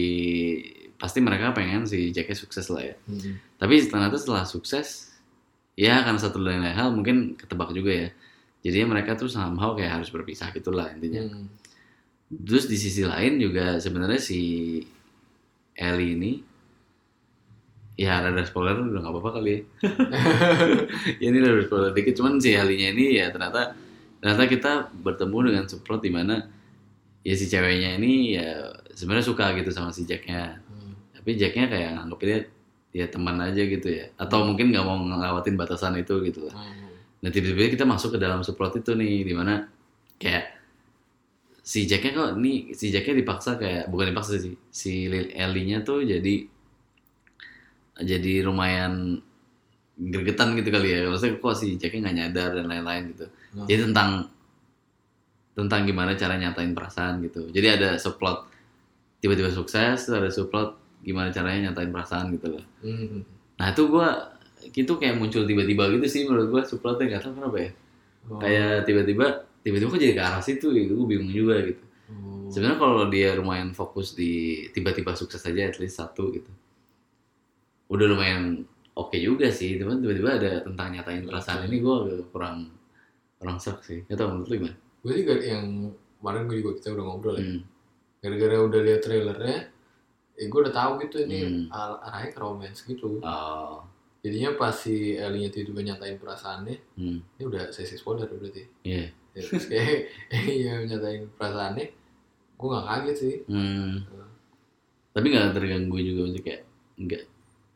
pasti 0.97 1.21
mereka 1.21 1.53
pengen 1.53 1.85
si 1.85 2.09
Jacknya 2.11 2.35
sukses 2.35 2.67
lah 2.69 2.83
ya 2.83 2.95
Hmm. 3.05 3.37
tapi 3.57 3.81
ternyata 3.85 4.17
setelah 4.17 4.45
sukses 4.45 5.13
ya 5.77 6.01
karena 6.01 6.17
satu 6.17 6.41
dan 6.41 6.65
lain 6.65 6.73
hal 6.73 6.89
mungkin 6.91 7.37
ketebak 7.37 7.71
juga 7.71 7.93
ya 7.93 8.09
jadi 8.65 8.83
mereka 8.83 9.15
tuh 9.15 9.29
somehow 9.29 9.77
kayak 9.77 10.01
harus 10.01 10.09
berpisah 10.09 10.49
gitulah 10.51 10.89
intinya 10.91 11.23
Hmm. 11.29 11.47
terus 12.33 12.67
di 12.67 12.75
sisi 12.75 13.05
lain 13.05 13.37
juga 13.37 13.77
sebenarnya 13.77 14.19
si 14.19 14.41
Ellie 15.77 16.17
ini 16.17 16.33
ya 17.97 18.21
ada 18.21 18.45
spoiler 18.45 18.77
udah 18.77 19.01
nggak 19.01 19.13
apa-apa 19.13 19.31
kali 19.41 19.51
ya 19.57 19.61
ya 21.21 21.27
ini 21.33 21.39
ada 21.41 21.65
spoiler 21.65 21.93
dikit 21.93 22.13
cuman 22.17 22.37
si 22.37 22.53
Ellie-nya 22.53 22.93
ini 22.93 23.17
ya 23.17 23.33
ternyata 23.33 23.73
ternyata 24.21 24.45
kita 24.49 24.73
bertemu 24.97 25.39
dengan 25.49 25.65
subplot 25.65 26.01
di 26.05 26.13
mana 26.13 26.45
ya 27.25 27.33
si 27.33 27.49
ceweknya 27.49 27.97
ini 27.97 28.37
ya 28.37 28.69
sebenarnya 28.93 29.27
suka 29.29 29.53
gitu 29.57 29.71
sama 29.73 29.91
si 29.93 30.05
Jacknya. 30.05 30.61
Tapi 31.27 31.35
Jacknya 31.35 31.67
kayak 31.67 31.91
nganggep 31.99 32.21
dia 32.23 32.39
ya 32.95 33.07
teman 33.11 33.35
aja 33.43 33.59
gitu 33.59 33.91
ya. 33.91 34.07
Atau 34.15 34.47
mungkin 34.47 34.71
nggak 34.71 34.87
mau 34.87 34.95
ngelewatin 34.95 35.59
batasan 35.59 35.99
itu 35.99 36.23
gitu. 36.23 36.47
Lah 36.47 36.55
Hmm. 36.55 36.87
Nah 37.19 37.35
tiba-tiba 37.35 37.67
kita 37.67 37.83
masuk 37.83 38.15
ke 38.15 38.19
dalam 38.23 38.47
subplot 38.47 38.79
itu 38.79 38.95
nih 38.95 39.27
di 39.27 39.35
mana 39.35 39.67
kayak 40.23 40.55
si 41.67 41.83
Jacknya 41.83 42.15
kok 42.15 42.31
nih 42.39 42.79
si 42.79 42.95
Jacknya 42.95 43.27
dipaksa 43.27 43.59
kayak 43.59 43.91
bukan 43.91 44.15
dipaksa 44.15 44.39
sih 44.39 44.55
si 44.71 45.11
Lil- 45.11 45.35
Ellie-nya 45.35 45.83
tuh 45.83 46.07
jadi 46.07 46.47
jadi 47.99 48.47
lumayan 48.47 49.19
gregetan 49.99 50.55
gitu 50.55 50.71
kali 50.71 50.95
ya. 50.95 51.11
Maksudnya 51.11 51.43
kok 51.43 51.59
si 51.59 51.75
Jacknya 51.75 52.07
nggak 52.07 52.17
nyadar 52.23 52.51
dan 52.55 52.71
lain-lain 52.71 53.03
gitu. 53.19 53.27
Hmm. 53.51 53.67
jadi 53.67 53.91
tentang 53.91 54.11
tentang 55.59 55.83
gimana 55.89 56.15
cara 56.15 56.39
nyatain 56.39 56.71
perasaan 56.71 57.19
gitu. 57.27 57.51
Jadi 57.51 57.67
ada 57.67 57.99
subplot 57.99 58.47
tiba-tiba 59.19 59.51
sukses 59.51 60.07
ada 60.07 60.31
subplot 60.31 60.86
gimana 61.03 61.29
caranya 61.31 61.71
nyatain 61.71 61.91
perasaan 61.91 62.33
gitu 62.33 62.57
loh 62.57 62.65
Hmm. 62.81 63.21
Nah 63.57 63.73
itu 63.73 63.83
gua 63.89 64.09
itu 64.63 64.93
kayak 64.97 65.17
muncul 65.17 65.45
tiba-tiba 65.45 65.89
gitu 65.97 66.07
sih 66.09 66.23
menurut 66.29 66.49
gua 66.53 66.63
subplotnya 66.65 67.17
nggak 67.17 67.23
tahu 67.25 67.33
kenapa 67.41 67.57
ya. 67.61 67.71
Oh. 68.27 68.39
Kayak 68.41 68.85
tiba-tiba 68.85 69.27
tiba-tiba 69.63 69.89
kok 69.89 70.01
jadi 70.01 70.15
ke 70.15 70.23
arah 70.23 70.43
situ 70.43 70.67
gitu, 70.75 70.93
gue 70.95 71.07
bingung 71.09 71.31
juga 71.33 71.59
gitu. 71.63 71.83
Oh. 72.11 72.47
Sebenarnya 72.51 72.79
kalau 72.79 73.05
dia 73.09 73.35
lumayan 73.35 73.71
fokus 73.73 74.15
di 74.15 74.67
tiba-tiba 74.71 75.15
sukses 75.15 75.41
aja 75.43 75.71
at 75.71 75.79
least 75.79 75.99
satu 75.99 76.31
gitu. 76.35 76.51
Udah 77.87 78.07
lumayan 78.11 78.67
oke 78.93 79.15
juga 79.17 79.47
sih, 79.49 79.79
cuman 79.79 80.03
tiba-tiba 80.03 80.31
ada 80.37 80.53
tentang 80.67 80.89
nyatain 80.93 81.23
perasaan 81.27 81.71
ini 81.71 81.79
gua 81.79 82.03
agak 82.03 82.27
kurang 82.35 82.57
kurang 83.39 83.57
serak 83.63 83.81
sih. 83.87 84.03
Gak 84.09 84.17
tau 84.19 84.33
menurut 84.35 84.49
lu 84.51 84.57
gimana? 84.65 84.77
gue 85.07 85.15
juga 85.23 85.35
yang 85.39 85.95
kemarin 86.19 86.51
gue 86.51 86.57
juga 86.59 86.71
kita 86.83 86.89
udah 86.99 87.05
ngobrol 87.07 87.39
ya 87.39 87.47
Hmm. 87.47 87.63
gara-gara 88.19 88.57
udah 88.59 88.81
lihat 88.83 89.01
trailernya 89.07 89.59
eh 90.37 90.47
gue 90.47 90.61
udah 90.61 90.75
tahu 90.75 90.93
gitu 91.01 91.17
ini 91.23 91.39
Hmm. 91.41 91.65
ar- 91.71 92.01
arahnya 92.03 92.31
ke 92.31 92.39
romance 92.39 92.81
gitu 92.83 93.19
Oh. 93.19 93.81
jadinya 94.21 94.53
pas 94.53 94.73
si 94.73 95.15
Ellie-nya 95.15 95.49
tiba-tiba 95.49 95.81
nyatain 95.87 96.17
perasaannya 96.17 96.77
Hmm. 96.95 97.19
ini 97.33 97.43
udah 97.43 97.69
sesi 97.69 97.95
spoiler 97.95 98.27
berarti 98.27 98.63
Iya. 98.83 99.09
ya, 99.33 99.41
terus 99.43 99.65
kayak 99.67 100.13
iya 100.57 100.83
nyatain 100.83 101.25
perasaannya 101.33 101.87
gue 102.55 102.69
gak 102.71 102.87
kaget 102.87 103.17
sih 103.17 103.35
Hmm. 103.47 104.05
Tapi 105.11 105.27
nggak 105.27 105.49
terganggu 105.51 105.97
juga 105.99 106.21
maksudnya 106.23 106.45
kayak 106.45 106.63
nggak 106.99 107.23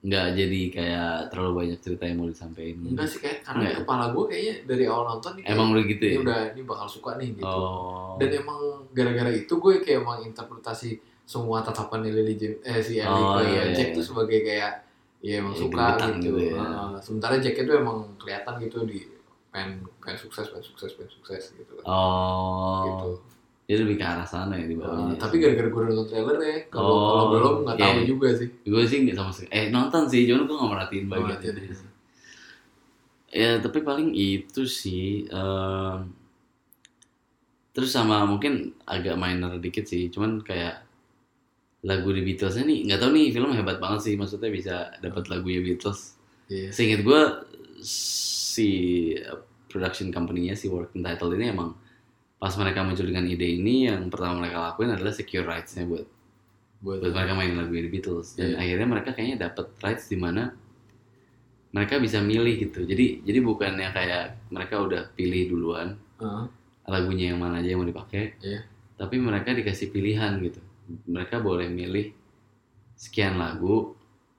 nggak 0.00 0.26
jadi 0.34 0.60
kayak 0.70 1.12
terlalu 1.28 1.52
banyak 1.58 1.78
cerita 1.78 2.04
yang 2.04 2.18
mau 2.18 2.28
disampaikan. 2.28 2.84
enggak 2.86 3.04
sih 3.06 3.18
kayak 3.18 3.38
karena 3.42 3.60
Enggak. 3.60 3.70
di 3.70 3.80
kepala 3.80 4.04
gue 4.10 4.24
kayaknya 4.26 4.54
dari 4.66 4.84
awal 4.86 5.04
nonton 5.06 5.32
nih 5.36 5.44
Emang 5.46 5.68
udah 5.70 5.84
gitu 5.86 6.02
ini 6.02 6.10
ya? 6.10 6.20
udah 6.20 6.40
ini 6.50 6.62
bakal 6.62 6.86
suka 6.86 7.10
nih 7.16 7.28
gitu 7.34 7.44
Oh. 7.46 8.16
dan 8.16 8.28
emang 8.34 8.60
gara-gara 8.90 9.28
itu 9.30 9.52
gue 9.54 9.72
kayak 9.78 9.98
emang 9.98 10.18
interpretasi 10.22 10.90
semua 11.30 11.62
tatapan 11.62 12.02
Lily 12.02 12.34
James 12.34 12.58
eh 12.60 12.82
si 12.82 12.98
Ellie 12.98 13.06
Oh, 13.22 13.38
ke 13.38 13.46
iya, 13.46 13.62
iya, 13.62 13.64
Jack 13.70 13.88
iya. 13.90 13.96
tuh 13.96 14.04
sebagai 14.04 14.38
kayak 14.42 14.72
ya 15.20 15.34
emang 15.38 15.54
Ya, 15.54 15.60
suka 15.62 15.84
gitu, 15.94 16.08
gitu 16.18 16.30
ya. 16.42 16.58
Heeh. 16.58 16.90
sementara 16.98 17.34
Jack 17.38 17.54
itu 17.56 17.70
emang 17.70 17.98
kelihatan 18.18 18.54
gitu 18.58 18.78
di 18.82 18.98
pengen 19.48 19.70
pengen 19.98 20.18
sukses 20.18 20.50
pengen 20.50 20.66
sukses 20.66 20.90
pengen 20.94 21.12
sukses 21.12 21.42
gitu 21.54 21.72
kan 21.78 21.84
Oh. 21.86 22.82
gitu 22.84 23.10
Jadi 23.64 23.86
lebih 23.86 23.96
ke 23.96 24.04
arah 24.04 24.26
sana 24.26 24.58
ya 24.58 24.66
di 24.66 24.74
Heeh, 24.74 24.82
bawahnya. 24.82 25.14
tapi 25.14 25.38
gara-gara 25.38 25.68
gue 25.68 25.82
nonton 25.86 26.06
trailer 26.06 26.38
ya 26.42 26.56
kalau 26.66 26.90
Oh, 26.90 26.98
kalau 27.06 27.24
belum 27.30 27.54
nggak 27.62 27.76
tahu 27.78 27.94
iya. 27.94 28.02
juga 28.02 28.28
sih 28.34 28.48
gue 28.66 28.82
sih 28.82 28.98
nggak 29.00 29.14
sama 29.14 29.30
sekali. 29.30 29.50
Eh 29.54 29.64
nonton 29.70 30.02
sih, 30.04 30.26
cuman 30.26 30.42
gue 30.42 30.56
nggak 30.58 30.70
merhatiin 30.74 31.06
bagian 31.06 31.38
itu 31.38 31.74
sih. 31.78 31.88
Ya 33.30 33.62
tapi 33.62 33.78
paling 33.80 34.10
itu 34.10 34.66
sih. 34.66 35.30
em, 35.30 36.10
terus 37.70 37.94
sama 37.94 38.26
mungkin 38.26 38.74
agak 38.84 39.14
minor 39.14 39.54
dikit 39.56 39.86
sih, 39.86 40.10
cuman 40.10 40.42
kayak 40.42 40.82
lagu 41.80 42.08
di 42.10 42.20
Beatles 42.20 42.56
nih 42.56 42.84
nggak 42.84 42.98
tahu 42.98 43.10
nih 43.10 43.26
film 43.30 43.50
hebat 43.50 43.80
banget 43.80 44.00
sih 44.04 44.14
maksudnya 44.14 44.48
bisa 44.48 44.74
dapat 45.00 45.28
lagunya 45.28 45.60
Beatles. 45.60 46.20
iya 46.46 46.68
Seingat 46.68 47.00
gue 47.00 47.20
si 47.80 48.68
uh, 49.16 49.40
production 49.66 50.10
company-nya 50.10 50.52
si 50.52 50.66
working 50.66 51.00
title 51.00 51.32
ini 51.32 51.48
emang 51.48 51.72
pas 52.36 52.52
mereka 52.56 52.80
muncul 52.80 53.04
dengan 53.04 53.24
ide 53.24 53.46
ini 53.46 53.86
yang 53.86 54.08
pertama 54.08 54.40
mereka 54.40 54.72
lakuin 54.72 54.92
adalah 54.92 55.12
secure 55.12 55.44
rights-nya 55.44 55.84
buat 55.84 56.04
buat 56.80 56.98
buat 56.98 57.12
mereka 57.12 57.32
main 57.34 57.52
lagu 57.54 57.70
The 57.70 57.88
Beatles 57.88 58.28
dan 58.34 58.46
Iya. 58.50 58.56
akhirnya 58.58 58.86
mereka 58.88 59.10
kayaknya 59.12 59.36
dapat 59.46 59.66
rights 59.78 60.08
di 60.08 60.16
mana 60.16 60.52
mereka 61.70 61.96
bisa 61.96 62.18
milih 62.18 62.54
gitu 62.60 62.82
jadi 62.82 63.22
jadi 63.22 63.38
bukannya 63.40 63.88
kayak 63.90 64.24
mereka 64.48 64.74
udah 64.80 65.02
pilih 65.12 65.48
duluan 65.48 65.96
Heeh. 66.18 66.44
lagunya 66.84 67.32
yang 67.32 67.38
mana 67.38 67.60
aja 67.60 67.68
yang 67.70 67.80
mau 67.80 67.88
dipakai 67.88 68.36
Iya. 68.40 68.64
tapi 68.96 69.16
mereka 69.16 69.52
dikasih 69.52 69.88
pilihan 69.88 70.40
gitu 70.40 70.60
mereka 71.06 71.38
boleh 71.38 71.68
milih 71.68 72.10
sekian 72.94 73.36
lagu 73.36 73.94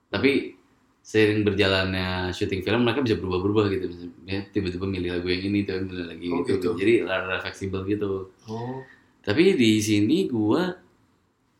tapi 0.08 0.54
seiring 1.02 1.42
berjalannya 1.42 2.30
syuting 2.30 2.62
film 2.62 2.86
mereka 2.86 3.02
bisa 3.02 3.18
berubah-berubah 3.18 3.64
gitu 3.70 3.86
Misalnya 4.22 4.46
tiba-tiba 4.54 4.86
milih 4.86 5.10
lagu 5.18 5.26
yang 5.26 5.42
ini 5.50 5.58
tiba 5.66 5.82
milih 5.82 6.06
lagi 6.06 6.26
Oh, 6.30 6.40
gitu. 6.40 6.52
gitu. 6.56 6.68
jadi 6.78 6.92
rada 7.02 7.42
fleksibel 7.42 7.82
gitu 7.84 8.30
oh 8.46 8.84
tapi 9.22 9.54
di 9.54 9.78
sini 9.78 10.26
gua 10.26 10.74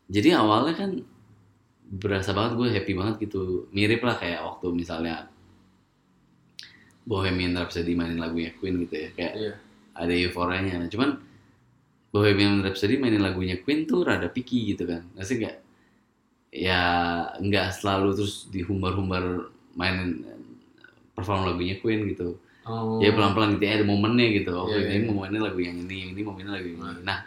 jadi 0.07 0.35
awalnya 0.35 0.75
kan 0.75 0.91
berasa 1.93 2.31
banget 2.31 2.57
gue 2.57 2.67
happy 2.71 2.93
banget 2.93 3.15
gitu 3.23 3.67
mirip 3.71 4.01
lah 4.01 4.15
kayak 4.15 4.43
waktu 4.43 4.67
misalnya 4.71 5.27
Bohemian 7.03 7.51
Rhapsody 7.53 7.93
mainin 7.93 8.19
lagunya 8.19 8.55
Queen 8.57 8.79
gitu 8.79 8.95
ya 8.95 9.09
kayak 9.11 9.33
Iya. 9.35 9.53
ada 9.93 10.13
euforianya 10.15 10.87
cuman 10.87 11.19
Bohemian 12.13 12.61
Rhapsody 12.61 13.01
mainin 13.01 13.25
lagunya 13.25 13.57
Queen 13.57 13.89
tuh 13.89 14.05
rada 14.05 14.29
picky 14.29 14.77
gitu 14.77 14.85
kan 14.85 15.01
nggak 15.17 15.25
sih 15.25 15.35
nggak 15.41 15.55
ya 16.53 16.81
nggak 17.41 17.73
selalu 17.73 18.13
terus 18.13 18.45
dihumbar-humbar 18.53 19.49
mainin 19.73 20.21
perform 21.17 21.49
lagunya 21.49 21.81
Queen 21.81 22.05
gitu 22.07 22.37
Oh. 22.63 22.95
ya 23.03 23.11
pelan-pelan 23.11 23.59
gitu 23.59 23.67
ya 23.67 23.75
ada 23.75 23.83
momennya 23.83 24.39
gitu 24.39 24.55
oh 24.55 24.71
Iya, 24.71 24.95
ini 24.95 25.03
iya. 25.03 25.11
momennya 25.11 25.51
lagu 25.51 25.59
yang 25.59 25.83
ini 25.83 26.15
ini 26.15 26.23
momennya 26.23 26.55
lagu 26.55 26.63
yang 26.71 26.79
ini 26.79 27.03
nah 27.03 27.19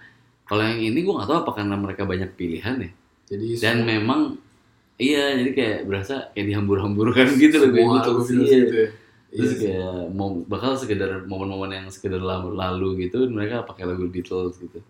kalau 0.48 0.64
yang 0.64 0.80
ini 0.80 1.04
gue 1.04 1.12
nggak 1.12 1.28
tahu 1.28 1.38
apa 1.44 1.50
karena 1.60 1.76
mereka 1.76 2.08
banyak 2.08 2.30
pilihan 2.40 2.76
ya 2.80 2.90
Jadi 3.28 3.46
dan 3.60 3.84
memang 3.84 4.40
iya 4.96 5.36
jadi 5.36 5.52
kayak 5.52 5.78
berasa 5.84 6.32
kayak 6.32 6.46
dihambur-hamburkan 6.56 7.36
gitu 7.36 7.52
lagu 7.60 7.76
semua 7.76 7.84
itu 7.84 7.92
lagu 7.92 8.00
terus, 8.16 8.28
Beatles 8.32 8.48
iya. 8.48 8.58
gitu 8.64 8.74
ya. 8.80 8.88
Iya. 9.38 9.54
kayak 9.54 9.94
mau 10.10 10.28
bakal 10.42 10.72
sekedar 10.74 11.24
momen-momen 11.24 11.70
yang 11.74 11.86
sekedar 11.86 12.18
lalu, 12.18 12.52
lalu 12.52 12.88
gitu 13.02 13.26
mereka 13.26 13.62
pakai 13.62 13.84
lagu 13.84 14.06
Beatles 14.06 14.56
gitu 14.56 14.80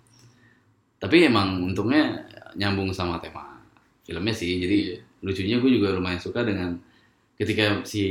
tapi 0.96 1.22
emang 1.22 1.60
untungnya 1.62 2.24
nyambung 2.52 2.88
sama 2.90 3.18
tema 3.18 3.58
filmnya 4.02 4.32
sih 4.32 4.56
jadi 4.58 4.76
Iya. 4.76 4.96
lucunya 5.20 5.56
gue 5.56 5.70
juga 5.72 5.92
lumayan 5.92 6.16
suka 6.16 6.40
dengan 6.40 6.78
ketika 7.34 7.82
si 7.82 8.02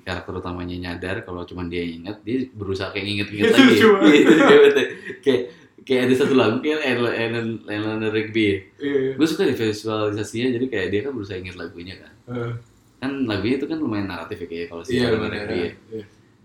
karakter 0.00 0.32
utamanya 0.34 0.72
nyadar 0.74 1.20
kalau 1.20 1.42
cuma 1.42 1.66
dia 1.66 1.82
inget 1.82 2.16
dia 2.22 2.48
berusaha 2.48 2.88
kayak 2.88 3.04
nginget-nginget 3.04 3.52
Itu 3.52 3.58
lagi 3.58 4.84
kayak 5.20 5.42
kayak 5.82 6.02
ada 6.06 6.14
satu 6.14 6.32
lagu 6.32 6.56
kayak 6.58 6.78
Ellen 6.80 7.66
Ellen 7.66 8.00
Rigby. 8.06 8.64
Iya. 8.78 9.12
gue 9.12 9.26
suka 9.26 9.44
di 9.44 9.52
visualisasinya 9.52 10.48
jadi 10.52 10.66
kayak 10.68 10.88
dia 10.88 11.00
kan 11.02 11.12
berusaha 11.12 11.36
inget 11.36 11.58
lagunya 11.58 11.98
kan 11.98 12.12
Eh, 12.32 12.52
kan 13.02 13.26
lagunya 13.26 13.56
itu 13.56 13.66
kan 13.66 13.76
lumayan 13.76 14.06
naratif 14.06 14.38
ya 14.38 14.46
kayak 14.46 14.66
kalau 14.68 14.82
si 14.82 14.94
Iya, 14.94 15.10
Ellen 15.10 15.20
benar. 15.20 15.32
Rigby 15.42 15.56
ya. 15.58 15.70
Iya. 15.90 16.04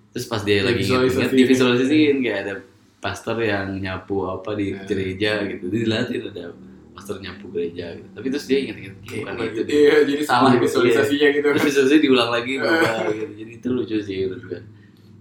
terus 0.10 0.26
pas 0.26 0.42
dia 0.42 0.58
lagi 0.60 0.82
inget-inget 0.82 1.32
Divisualisasiin. 1.32 2.16
kayak 2.20 2.40
ada 2.42 2.54
pastor 2.98 3.38
yang 3.40 3.78
nyapu 3.78 4.26
apa 4.26 4.52
di 4.52 4.68
Iya. 4.68 4.82
gereja 4.84 5.32
gitu 5.46 5.66
dia 5.68 5.82
dilatih 5.84 6.18
ada 6.26 6.46
pastor 6.92 7.22
nyapu 7.22 7.46
gereja 7.48 7.94
gitu 7.94 8.10
tapi 8.12 8.28
terus 8.28 8.46
dia 8.46 8.58
inget-inget 8.60 8.94
"Ih, 8.98 9.22
bukan 9.22 9.34
itu 9.46 9.62
deh 9.62 9.76
Iya, 9.78 9.96
jadi 10.04 10.22
salah 10.24 10.52
Iya. 10.52 10.60
visualisasinya 10.60 11.28
gitu. 11.32 11.46
terus 11.48 11.64
visualisasi 11.64 11.98
diulang 12.02 12.30
lagi 12.32 12.54
berubah 12.58 12.94
gitu. 13.08 13.34
jadi 13.38 13.52
itu 13.54 13.68
lucu 13.70 13.98
sih 14.00 14.18
menurut 14.26 14.44
gue 14.48 14.62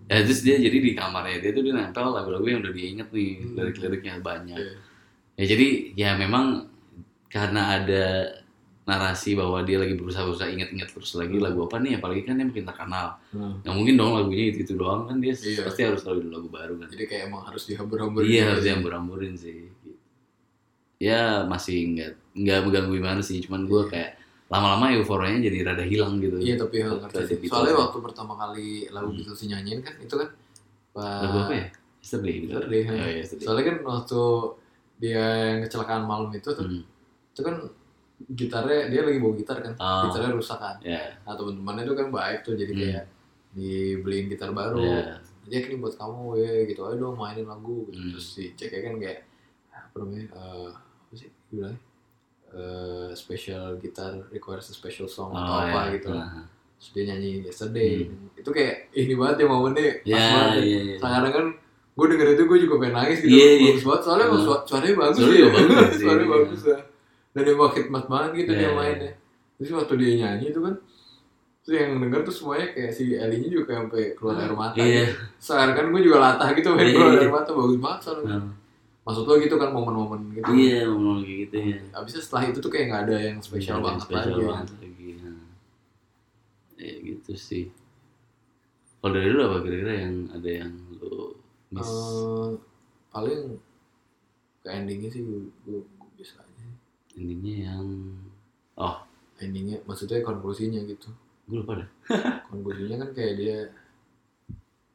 ya 0.07 0.17
terus 0.23 0.41
dia 0.41 0.57
jadi 0.57 0.79
di 0.79 0.91
kamarnya 0.95 1.37
dia 1.39 1.51
tuh 1.51 1.61
dia 1.61 1.75
nempel 1.75 2.07
lagu-lagu 2.09 2.47
yang 2.47 2.61
udah 2.61 2.73
dia 2.73 2.87
inget 2.89 3.09
nih 3.11 3.31
Hmm. 3.37 3.53
lirik-liriknya 3.55 4.13
banyak 4.21 4.57
Iya. 4.57 4.73
ya 5.37 5.45
jadi 5.47 5.67
ya 5.93 6.11
memang 6.17 6.65
karena 7.29 7.77
ada 7.77 8.05
narasi 8.87 9.35
bahwa 9.35 9.61
dia 9.61 9.77
lagi 9.77 9.93
berusaha-berusaha 9.93 10.47
inget-inget 10.49 10.87
terus 10.89 11.11
lagi 11.13 11.37
lagu 11.37 11.59
apa 11.61 11.77
nih 11.77 11.99
apalagi 11.99 12.23
kan 12.23 12.35
dia 12.35 12.47
makin 12.47 12.63
terkenal 12.65 13.19
Hmm. 13.29 13.59
nggak 13.61 13.75
mungkin 13.75 13.95
dong 13.95 14.13
lagunya 14.15 14.45
itu 14.49 14.59
itu 14.63 14.73
doang 14.75 15.05
kan 15.05 15.19
dia 15.19 15.35
Iya. 15.35 15.67
pasti 15.67 15.81
harus 15.83 16.01
selalu 16.01 16.19
ada 16.21 16.31
lagu 16.33 16.49
baru 16.49 16.75
kan 16.77 16.89
Jadi 16.89 17.05
kayak 17.05 17.23
emang 17.27 17.43
harus 17.45 17.63
dihambur-hambur. 17.65 18.23
iya 18.23 18.31
gitu 18.33 18.47
harus 18.49 18.65
ya. 18.65 18.71
yang 18.71 18.81
beramburin 18.81 19.35
sih 19.35 19.59
ya 20.97 21.23
masih 21.45 21.77
nggak 21.93 22.11
nggak 22.35 22.59
mengganggu 22.63 22.93
gimana 22.95 23.21
sih 23.21 23.43
cuman 23.43 23.67
gue 23.67 23.83
Iya. 23.83 23.91
kayak 23.91 24.11
lama-lama 24.47 24.95
euforianya 24.95 25.41
jadi 25.43 25.59
rada 25.67 25.83
hilang 25.83 26.17
gitu 26.17 26.39
Iya 26.39 26.55
tapi 26.57 26.79
Waktu 26.81 27.03
ngerti 27.03 27.19
sih. 27.21 27.37
Beatles 27.37 27.51
Soalnya 27.53 27.75
ya. 27.75 27.81
waktu 27.83 27.99
pertama 28.01 28.33
kali 28.35 28.67
lagu 28.89 29.09
Hmm. 29.09 29.17
Beatles 29.19 29.41
nyanyiin 29.45 29.81
kan 29.83 29.95
itu 29.99 30.15
kan 30.15 30.29
lagu 30.95 31.37
apa 31.43 31.53
ya 31.53 31.67
yesterday 31.99 32.35
gitu 32.39 32.53
Yesterday, 32.55 32.81
oh, 32.81 32.95
ya. 32.95 33.07
iya. 33.11 33.25
Soalnya 33.37 33.65
kan 33.67 33.77
waktu 33.85 34.21
dia 34.97 35.25
yang 35.45 35.61
kecelakaan 35.61 36.03
malam 36.03 36.31
itu 36.31 36.49
tuh, 36.49 36.65
Hmm. 36.65 36.81
itu 37.29 37.41
kan 37.43 37.55
gitarnya 38.19 38.89
dia 38.89 39.03
lagi 39.03 39.19
bawa 39.19 39.35
gitar 39.35 39.59
kan, 39.59 39.73
Oh. 39.77 40.03
gitarnya 40.07 40.33
rusak 40.33 40.57
kan. 40.57 40.77
ya 40.81 41.01
Nah 41.23 41.33
teman-temannya 41.33 41.83
itu 41.83 41.95
kan 41.95 42.09
baik 42.11 42.39
tuh 42.41 42.55
jadi 42.55 42.71
Hmm. 42.71 42.81
kayak 42.83 43.05
dibeliin 43.53 44.27
gitar 44.27 44.51
baru. 44.51 44.81
ya 44.81 45.17
Jack 45.47 45.69
ini 45.69 45.79
buat 45.79 45.95
kamu 45.95 46.35
ya 46.37 46.67
gitu 46.67 46.81
ayo 46.83 46.97
dong 46.99 47.15
mainin 47.15 47.45
lagu 47.45 47.87
gitu. 47.87 47.99
Hmm. 47.99 48.11
Terus 48.11 48.27
si 48.31 48.51
Jack 48.53 48.73
kan 48.75 48.97
kayak 48.97 49.21
apa 49.71 49.95
namanya 49.97 50.25
eh, 50.31 50.69
apa 50.73 51.15
sih 51.15 51.29
bilangnya 51.49 51.81
Eh, 52.49 53.11
special 53.13 53.77
gitar 53.77 54.17
requires 54.31 54.65
a 54.65 54.73
special 54.73 55.05
song 55.07 55.29
oh, 55.29 55.37
atau 55.37 55.55
apa 55.61 55.81
ya. 55.85 55.95
gitu. 55.95 56.09
Nah. 56.09 56.47
Terus 56.73 56.89
dia 56.91 57.05
nyanyi 57.07 57.43
yesterday. 57.43 58.07
Hmm. 58.07 58.33
Itu 58.35 58.49
kayak 58.49 58.95
ini 58.95 59.13
banget 59.13 59.37
ya 59.39 59.47
momennya 59.47 59.83
pas 59.99 60.07
ya 60.07 60.17
banget. 60.17 60.55
ya. 60.55 60.63
iya 60.63 60.79
iya 60.81 60.97
Kadang 60.97 61.35
kan 61.35 61.47
gue 61.93 62.07
denger 62.07 62.29
itu 62.31 62.43
gue 62.47 62.59
juga 62.61 62.75
pengen 62.79 62.95
nangis 62.95 63.19
gitu. 63.19 63.29
Iya, 63.31 63.49
iya. 63.53 63.71
Bagus 63.73 63.85
banget 63.85 64.03
soalnya 64.03 64.27
Hmm. 64.27 64.41
suara- 64.41 64.65
suaranya 64.65 64.95
bagus. 64.97 65.17
Suaranya 65.19 65.37
ya. 65.37 65.51
bagus 65.51 65.77
sih, 65.91 66.01
suaranya 66.01 66.23
iya. 66.23 66.33
bagus 66.33 66.61
ya. 66.63 66.79
Dan 67.37 67.45
emang 67.47 67.69
khidmat 67.69 68.05
banget 68.07 68.31
gitu 68.39 68.51
dia 68.55 68.67
Iya. 68.67 68.73
mainnya. 68.73 69.13
Terus 69.55 69.71
waktu 69.75 69.95
dia 69.95 70.13
nyanyi 70.19 70.49
itu 70.49 70.59
kan 70.59 70.75
Terus 71.61 71.77
yang 71.77 71.99
denger 71.99 72.21
tuh 72.23 72.31
semuanya 72.33 72.71
kayak 72.71 72.91
si 72.91 73.05
Elinya 73.13 73.49
juga 73.51 73.65
kayak 73.67 73.81
sampai 73.83 74.03
keluar 74.15 74.35
air 74.39 74.55
mata 74.55 74.79
Iya. 74.79 75.05
gitu. 75.05 75.13
Soalnya 75.37 75.75
kan 75.75 75.87
gue 75.89 76.01
juga 76.01 76.19
latah 76.19 76.49
gitu 76.53 76.69
main 76.71 76.81
Iya, 76.81 76.95
keluar 76.95 77.13
air 77.17 77.31
mata 77.31 77.51
bagus 77.53 77.77
banget 77.77 78.01
soalnya. 78.01 78.29
Nah, 78.33 78.45
Maksud 79.03 79.23
lo 79.23 79.35
gitu 79.37 79.55
kan 79.55 79.71
momen-momen 79.71 80.21
gitu. 80.33 80.51
iya 80.51 80.83
ngomong 80.85 81.23
kayak 81.23 81.39
gitu 81.45 81.57
ya 81.65 81.79
Abisnya 81.93 82.19
setelah 82.21 82.43
itu 82.45 82.59
tuh 82.59 82.67
kayak 82.69 82.87
nggak 82.87 83.03
ada 83.05 83.17
yang 83.21 83.39
spesial 83.39 83.79
yang 83.79 83.85
banget 83.85 84.03
spesial 84.03 84.35
lagi. 84.35 84.47
banget 84.49 84.69
lagi 84.75 85.09
nah. 85.17 85.47
ya 86.77 86.95
gitu 87.05 87.33
sih 87.33 87.65
kalau 88.99 89.15
dari 89.15 89.29
lu 89.29 89.41
apa 89.41 89.57
kira-kira 89.63 89.93
yang 89.97 90.15
ada 90.29 90.51
yang 90.51 90.73
lu 90.93 91.39
miss 91.71 91.87
Eh, 91.87 92.51
paling 93.09 93.43
ke 94.59 94.69
endingnya 94.69 95.07
sih 95.09 95.23
gue, 95.23 95.39
gue, 95.63 95.79
gue 95.79 96.11
bisa 96.17 96.43
aja. 96.43 96.67
Endingnya 97.27 97.75
yang 97.75 97.85
oh 98.79 99.03
Endingnya 99.37 99.83
maksudnya 99.85 100.23
konklusinya 100.23 100.79
gitu. 100.87 101.11
gue 101.51 101.59
lupa 101.61 101.83
dah 101.83 101.89
Konklusinya 102.49 103.03
kan 103.03 103.11
kayak 103.13 103.35
dia 103.37 103.57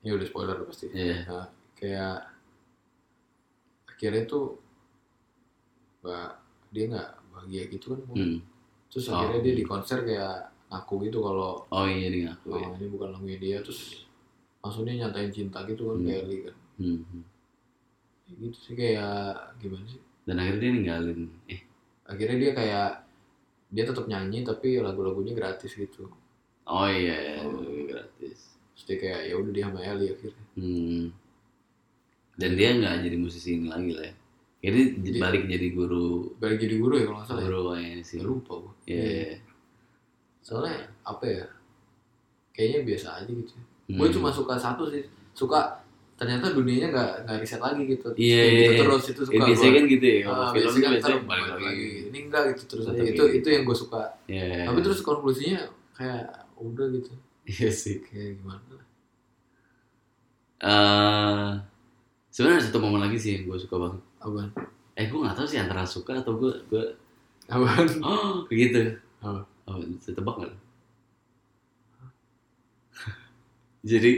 ya 0.02 0.18
udah 0.18 0.26
spoiler 0.26 0.58
pasti. 0.66 0.90
Iya. 0.90 1.30
Nah, 1.30 1.46
kayak 1.78 2.16
akhirnya 3.86 4.24
tuh 4.26 4.58
nggak 6.02 6.30
dia 6.74 6.84
nggak 6.90 7.10
bahagia 7.30 7.64
gitu 7.70 7.86
kan. 7.94 8.00
hmm. 8.18 8.38
Terus 8.90 9.06
Oh. 9.08 9.22
akhirnya 9.22 9.42
dia 9.46 9.56
di 9.56 9.66
konser 9.66 10.02
kayak 10.02 10.50
ngaku 10.74 10.94
gitu 11.06 11.22
kalau 11.22 11.62
oh 11.70 11.86
iya 11.86 12.08
dia 12.10 12.22
ngaku 12.32 12.48
oh, 12.50 12.60
ini 12.80 12.88
bukan 12.90 13.10
lagunya 13.14 13.38
dia 13.38 13.58
terus 13.62 14.08
langsung 14.58 14.88
dia 14.88 15.06
nyatain 15.06 15.30
cinta 15.30 15.62
gitu 15.70 15.94
kan 15.94 15.98
Hmm. 16.02 16.08
kayak 16.08 16.24
kan. 16.50 16.56
hmm. 16.82 17.00
hmm. 17.06 17.24
Ya 18.26 18.34
gitu 18.42 18.58
sih 18.58 18.74
kayak 18.74 19.38
gimana 19.62 19.86
sih? 19.86 20.02
dan 20.26 20.36
akhirnya 20.38 20.62
dia 20.62 20.72
ninggalin 20.74 21.20
eh 21.46 21.62
Akhirnya 22.12 22.38
dia 22.38 22.52
kayak 22.52 22.90
dia 23.70 23.84
tetap 23.84 24.04
nyanyi 24.06 24.44
tapi 24.44 24.78
lagu-lagunya 24.78 25.32
gratis 25.32 25.72
gitu. 25.72 26.12
oh 26.64 26.88
iya, 26.88 27.16
iya 27.16 27.36
Oh. 27.42 27.64
gratis 27.86 28.52
Terus 28.72 28.84
dia 28.86 28.98
kayak 28.98 29.20
ya 29.26 29.34
udah 29.34 29.52
dia 29.52 29.64
sama 29.66 29.80
Ellie 29.82 30.12
akhirnya. 30.12 30.46
hmm. 30.54 31.04
dan 32.34 32.52
dia 32.54 32.70
nggak 32.74 32.96
jadi 33.02 33.18
musisi 33.18 33.50
ini 33.54 33.68
lagi 33.68 33.92
lah 33.92 34.06
ya 34.06 34.14
jadi 34.62 34.82
Jadi- 35.00 35.20
balik 35.20 35.44
jadi 35.48 35.68
guru 35.70 36.36
Balik 36.38 36.58
jadi 36.60 36.76
guru 36.78 36.94
ya 36.96 37.06
kalau 37.06 37.18
nggak 37.18 37.28
salah. 37.28 37.40
ya? 37.40 37.46
guru 37.46 37.60
kayaknya 37.72 38.04
sih 38.04 38.18
Ya 38.18 38.24
lupa 38.24 38.54
gue. 38.58 38.74
Iya. 38.88 39.34
Soalnya 40.42 40.76
apa 41.02 41.26
ya? 41.26 41.46
Kayaknya 42.52 42.80
biasa 42.84 43.08
aja 43.16 43.32
gitu. 43.32 43.54
Hmm. 43.88 43.96
Gue 43.96 44.08
cuma 44.10 44.30
suka 44.30 44.54
satu 44.56 44.84
sih. 44.86 45.02
Suka 45.32 45.82
ternyata 46.22 46.54
dunianya 46.54 46.88
nggak 46.94 47.12
nggak 47.26 47.38
riset 47.42 47.62
lagi 47.66 47.82
gitu. 47.90 48.08
Iya, 48.14 48.42
iya, 48.46 48.60
gitu 48.62 48.72
iya. 48.78 48.82
terus 48.86 49.04
itu 49.10 49.22
Ya, 49.34 49.42
suka 49.42 49.46
biasanya 49.50 49.72
gua. 49.72 49.78
kan 49.78 49.86
gitu 49.90 50.06
ya 50.06 50.20
kalau 50.30 50.46
Ah, 50.46 50.52
film 50.54 50.70
tuh 50.70 50.82
kan 50.86 50.92
biasanya 50.94 51.20
balik 51.26 51.48
lagi 51.50 51.90
Ini 52.14 52.18
enggak 52.30 52.44
gitu 52.54 52.64
terus 52.70 52.86
aja. 52.86 53.02
Itu 53.02 53.10
gitu. 53.10 53.24
itu 53.42 53.48
yang 53.50 53.64
gue 53.66 53.78
suka. 53.78 54.02
Iya, 54.30 54.44
iya, 54.46 54.64
Tapi 54.70 54.78
iya. 54.78 54.86
terus 54.86 55.00
konklusinya 55.02 55.60
kayak 55.98 56.26
udah 56.62 56.88
gitu. 56.94 57.12
iya 57.50 57.70
sih 57.74 58.06
Kayak 58.06 58.38
gimana 58.38 58.78
eh 60.62 61.50
sebenarnya 62.30 62.70
satu 62.70 62.78
momen 62.78 63.02
lagi 63.02 63.18
sih 63.18 63.32
yang 63.42 63.50
gue 63.50 63.58
suka 63.58 63.76
banget 63.82 64.02
Apaan? 64.22 64.50
eh 64.94 65.06
gue 65.10 65.20
nggak 65.20 65.34
tahu 65.34 65.48
sih 65.50 65.58
antara 65.58 65.82
suka 65.90 66.22
atau 66.22 66.38
gue 66.38 66.54
gue 66.70 66.86
Apaan? 67.50 67.88
oh 68.06 68.46
begitu 68.46 68.94
Apa? 69.26 69.42
oh 69.66 69.76
tebak 70.06 70.36
nggak 70.38 70.54
jadi 73.90 74.12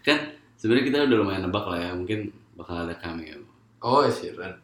kan 0.00 0.18
sebenarnya 0.62 0.84
kita 0.86 0.98
udah 1.02 1.18
lumayan 1.18 1.42
nebak 1.42 1.66
lah 1.66 1.78
ya 1.80 1.90
mungkin 1.92 2.30
bakal 2.54 2.86
ada 2.86 2.94
cameo 2.94 3.42
Oh, 3.82 4.06
Ed 4.06 4.14
Sheeran. 4.14 4.54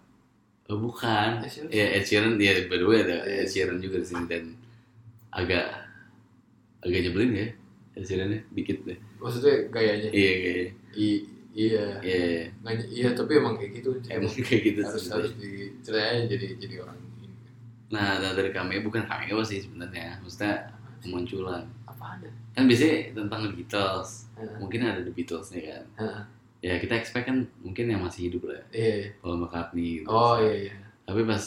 oh, 0.70 0.78
bukan 0.78 1.42
Ed 1.42 1.50
Sheeran. 1.50 1.70
ya 1.74 1.86
Ed 1.90 2.04
Sheeran 2.06 2.38
ya 2.38 2.54
by 2.70 2.78
the 2.78 2.86
way 2.86 3.02
ada 3.02 3.18
Iya. 3.26 3.42
Ed 3.42 3.48
Sheeran 3.50 3.78
juga 3.78 3.98
di 3.98 4.06
sini 4.06 4.24
dan 4.24 4.54
agak 5.28 5.66
agak 6.80 7.00
nyebelin 7.02 7.32
ya 7.34 7.48
Ed 7.98 8.04
Sheeran 8.06 8.30
dikit 8.48 8.78
deh 8.86 8.98
Maksudnya 9.18 9.66
gayanya. 9.68 10.08
iya 10.14 10.30
I- 10.94 11.26
iya. 11.50 11.84
iya 11.98 12.46
Nggak- 12.62 12.86
iya, 12.88 13.08
tapi 13.10 13.32
emang 13.34 13.58
kayak 13.58 13.72
gitu. 13.74 13.90
emang 14.06 14.30
kayak 14.30 14.62
gitu 14.62 14.80
harus 14.80 15.04
harus 15.10 15.30
diceritain 15.34 16.30
jadi 16.30 16.46
jadi 16.54 16.74
orang 16.86 16.94
ini. 16.94 17.26
Nah, 17.90 18.22
nah, 18.22 18.30
dari 18.30 18.54
cameo 18.54 18.78
bukan 18.80 19.02
cameo 19.02 19.42
sih 19.42 19.58
sebenarnya, 19.58 20.22
maksudnya 20.22 20.70
kemunculan. 21.02 21.66
Apa 21.98 22.06
ada? 22.14 22.28
Kan 22.52 22.64
biasanya 22.64 22.96
tentang 23.12 23.40
The 23.42 23.52
Beatles, 23.52 24.10
Heeh. 24.32 24.56
mungkin 24.56 24.78
ada 24.80 25.00
The 25.00 25.10
Beatles 25.10 25.50
nih 25.50 25.62
kan. 25.68 25.84
Heeh. 25.98 26.22
Ya 26.58 26.74
kita 26.76 26.94
expect 26.94 27.26
kan 27.26 27.42
mungkin 27.60 27.86
yang 27.86 28.00
masih 28.00 28.30
hidup 28.30 28.46
lah 28.46 28.56
ya, 28.56 28.64
Iya. 28.72 28.94
iya. 28.96 29.08
kalau 29.18 29.34
McCartney 29.36 29.88
gitu. 29.98 30.06
Oh 30.08 30.38
iya 30.38 30.54
iya. 30.64 30.74
Tapi 31.02 31.22
pas, 31.22 31.42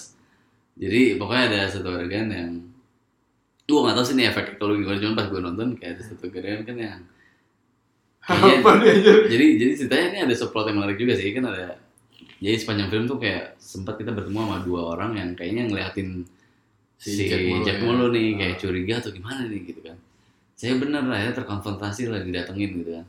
jadi 0.74 1.02
pokoknya 1.16 1.44
ada 1.48 1.62
satu 1.66 1.90
adegan 1.90 2.28
yang 2.28 2.52
gue 3.64 3.80
gak 3.80 3.94
tau 3.94 4.04
sih 4.04 4.16
ini 4.16 4.24
efek 4.26 4.56
kalau 4.56 4.74
gue 4.74 4.96
cuma 4.98 5.16
pas 5.16 5.28
gue 5.28 5.40
nonton 5.40 5.72
kayak 5.74 5.96
ada 5.96 6.04
satu 6.06 6.28
keren 6.28 6.62
kan 6.62 6.76
yang. 6.76 7.02
Apa 8.22 8.70
nih 8.78 8.88
anjir? 8.94 9.18
jadi 9.28 9.46
jadi 9.58 9.72
ceritanya 9.76 10.06
ini 10.08 10.20
ada 10.22 10.36
subplot 10.36 10.68
yang 10.68 10.78
menarik 10.78 10.96
juga 10.96 11.14
sih 11.16 11.32
kan 11.32 11.42
ada 11.44 11.74
jadi 12.38 12.54
sepanjang 12.54 12.90
film 12.90 13.06
tuh 13.06 13.18
kayak 13.18 13.58
sempat 13.58 13.98
kita 13.98 14.12
bertemu 14.12 14.38
sama 14.38 14.58
dua 14.62 14.82
orang 14.94 15.12
yang 15.16 15.30
kayaknya 15.34 15.66
ngeliatin 15.68 16.22
Si 16.96 17.18
si, 17.18 17.26
Jack 17.26 17.42
mulu 17.44 17.64
Jack 17.64 17.78
ya. 17.78 17.84
mulu 17.84 18.06
nih 18.10 18.26
kayak 18.36 18.54
Ah. 18.54 18.60
curiga 18.60 18.94
atau 18.98 19.10
gimana 19.10 19.42
nih 19.44 19.62
gitu 19.66 19.82
kan 19.82 19.98
saya 20.62 20.78
bener 20.78 21.02
akhirnya 21.04 21.36
terkonfrontasi 21.36 22.08
lah 22.08 22.21
didatengin 22.21 22.71
gitu 22.78 22.91
kan 22.93 23.06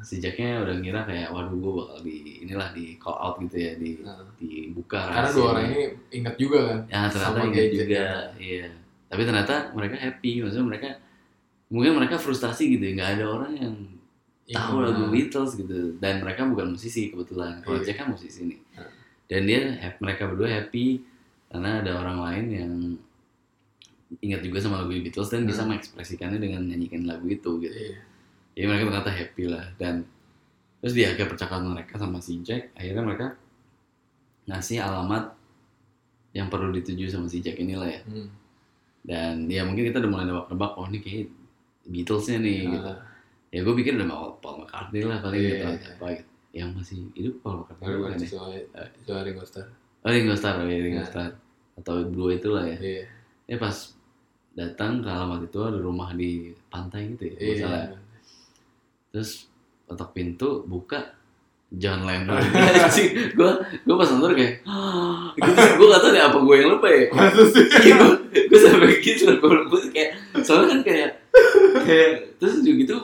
si 0.00 0.20
Jacknya 0.20 0.60
udah 0.60 0.76
ngira 0.76 1.00
kayak 1.02 1.32
waduh 1.32 1.56
gue 1.56 1.72
bakal 1.74 1.98
di 2.00 2.14
inilah 2.44 2.68
di 2.70 2.94
call 2.94 3.16
out 3.16 3.40
gitu 3.40 3.56
ya 3.56 3.72
di 3.74 3.96
Nah, 3.98 4.20
dibuka 4.36 5.00
Karena 5.08 5.30
dua 5.32 5.46
orang 5.50 5.64
ini 5.66 5.80
ingat 6.12 6.34
juga 6.36 6.60
kan. 6.60 6.78
ya 6.84 7.00
ternyata 7.08 7.16
sama 7.32 7.48
ingat 7.48 7.68
juga 7.70 7.84
Jack 7.88 8.28
iya 8.36 8.66
tapi 9.08 9.22
ternyata 9.24 9.54
mereka 9.72 9.96
happy 9.96 10.30
maksudnya 10.38 10.66
mereka 10.68 10.88
mungkin 11.66 11.92
mereka 11.96 12.16
frustasi 12.16 12.62
gitu 12.70 12.84
ya 12.84 12.92
nggak 12.94 13.10
ada 13.16 13.24
orang 13.26 13.52
yang 13.56 13.74
tahu 14.46 14.76
Iya. 14.76 14.84
lagu 14.84 15.04
Beatles 15.08 15.50
gitu 15.56 15.78
dan 15.96 16.20
mereka 16.20 16.42
bukan 16.44 16.74
musisi 16.74 17.08
kebetulan 17.08 17.58
kalau 17.60 17.80
Iya. 17.80 17.86
Jack 17.86 17.96
kan 17.96 18.08
musisi 18.12 18.40
nih 18.44 18.60
Nah. 18.76 18.90
dan 19.26 19.40
dia 19.42 19.60
mereka 19.96 20.22
berdua 20.26 20.48
happy 20.52 21.00
karena 21.48 21.80
ada 21.80 21.92
orang 21.96 22.18
lain 22.20 22.44
yang 22.52 22.72
ingat 24.18 24.40
juga 24.40 24.58
sama 24.58 24.80
lagu 24.80 24.90
Beatles 24.92 25.28
dan 25.28 25.44
bisa 25.44 25.62
Nah. 25.62 25.68
mengekspresikannya 25.70 26.36
dengan 26.36 26.62
nyanyikan 26.64 27.04
lagu 27.04 27.24
itu 27.24 27.50
gitu 27.58 27.70
Iya. 27.70 27.98
jadi 28.52 28.64
mereka 28.66 28.82
ternyata 28.88 29.12
happy 29.12 29.44
lah 29.46 29.64
dan 29.76 30.02
terus 30.78 30.92
di 30.92 31.02
akhir 31.02 31.28
percakapan 31.28 31.70
mereka 31.70 31.94
sama 31.94 32.18
si 32.18 32.40
Jack 32.40 32.74
akhirnya 32.74 33.02
mereka 33.02 33.26
ngasih 34.44 34.80
alamat 34.80 35.30
yang 36.32 36.46
perlu 36.46 36.70
dituju 36.72 37.06
sama 37.06 37.26
si 37.26 37.38
Jack 37.38 37.54
inilah 37.56 37.86
ya 37.86 38.00
Hmm. 38.02 38.28
dan 39.02 39.34
ya 39.46 39.62
mungkin 39.62 39.86
kita 39.86 39.98
udah 39.98 40.10
mulai 40.10 40.26
nebak-nebak 40.26 40.72
oh 40.74 40.86
ini 40.86 40.98
kayak 40.98 41.26
Beatlesnya 41.82 42.38
nih 42.38 42.58
gitu 42.68 42.82
Nah, 42.82 42.98
ya 43.50 43.60
gue 43.60 43.74
pikir 43.74 43.94
udah 43.94 44.06
mau 44.06 44.22
Paul 44.36 44.62
McCartney 44.62 45.02
lah 45.02 45.18
paling 45.18 45.36
Iya, 45.36 45.48
gitu 45.48 45.64
iya. 45.64 45.78
siapa 45.80 46.06
gitu 46.12 46.24
yang 46.50 46.68
masih 46.72 46.98
hidup 47.14 47.34
Paul 47.40 47.54
McCartney 47.60 47.84
Baru 47.84 47.98
kan 48.04 48.16
ya? 48.16 48.26
soal 48.26 48.50
Ringo 49.22 49.44
Starr. 49.44 49.66
oh 50.00 50.08
Ringo 50.08 50.34
Starr 50.34 50.56
oh, 50.56 50.66
iya, 50.66 50.78
Ringo 50.80 50.98
Nah. 50.98 51.06
Starr 51.06 51.30
atau 51.76 51.94
dua 52.04 52.30
itulah 52.32 52.64
ya 52.64 52.78
Iya. 52.78 53.04
ya 53.46 53.56
pas 53.56 53.76
datang 54.52 54.98
ke 54.98 55.08
alamat 55.08 55.40
itu 55.44 55.58
ada 55.58 55.78
rumah 55.78 56.10
di 56.12 56.30
pantai 56.66 57.10
gitu 57.10 57.22
ya 57.24 57.32
nggak 57.32 57.46
Iya. 57.46 57.62
salah. 57.62 57.86
terus 59.10 59.30
ketok 59.84 60.10
pintu 60.10 60.48
buka 60.64 61.14
John 61.70 62.02
Lennon 62.02 62.42
gue 63.30 63.50
gue 63.80 63.94
pas 63.96 64.08
nonton 64.08 64.34
kayak 64.34 64.54
"Ah," 64.64 65.30
gitu 65.32 65.54
gue 65.54 65.86
gak 65.88 66.00
tau 66.00 66.10
deh 66.10 66.18
apa 66.20 66.38
gue 66.40 66.54
yang 66.56 66.70
lupa 66.72 66.86
ya 66.88 67.02
sih? 67.46 67.66
Iya, 67.86 67.94
gue 68.42 68.58
sampai 68.60 68.98
gitu 68.98 69.30
gue 69.38 69.80
kayak 69.88 70.10
soalnya 70.42 70.66
kan 70.68 70.80
kayak 70.82 71.08
kayak 71.80 72.10
terus 72.36 72.58
juga 72.60 72.76
gitu 72.80 72.96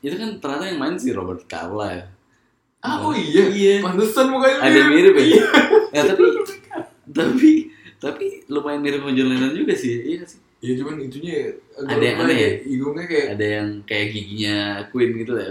itu 0.00 0.16
kan 0.16 0.30
ternyata 0.38 0.64
yang 0.66 0.78
main 0.78 0.96
si 0.96 1.12
Robert 1.12 1.44
Carlyle 1.44 2.08
Ah, 2.80 2.96
oh 2.98 3.12
iya. 3.12 3.44
Iya. 3.44 3.84
Pantesan 3.84 4.32
mukanya 4.32 4.64
ada 4.64 4.80
mirip 4.88 5.12
ya 5.12 5.24
Iya. 5.26 5.44
ya 5.92 6.02
tapi 6.06 6.24
tapi 7.06 7.50
tapi 7.98 8.24
lumayan 8.46 8.80
mirip 8.80 9.04
sama 9.04 9.12
John 9.12 9.28
Lennon 9.28 9.52
juga 9.52 9.76
sih 9.76 10.00
iya 10.06 10.24
sih 10.24 10.40
Iya 10.60 10.72
cuman 10.76 10.94
itunya 11.00 11.48
Ada 11.72 12.04
yang 12.04 12.18
aneh 12.20 12.36
ya? 12.36 12.50
Hidungnya 12.68 13.04
kayak 13.08 13.26
ada 13.36 13.46
yang 13.60 13.68
kayak 13.88 14.06
giginya 14.12 14.56
Queen 14.92 15.10
gitu 15.16 15.32
lah 15.32 15.46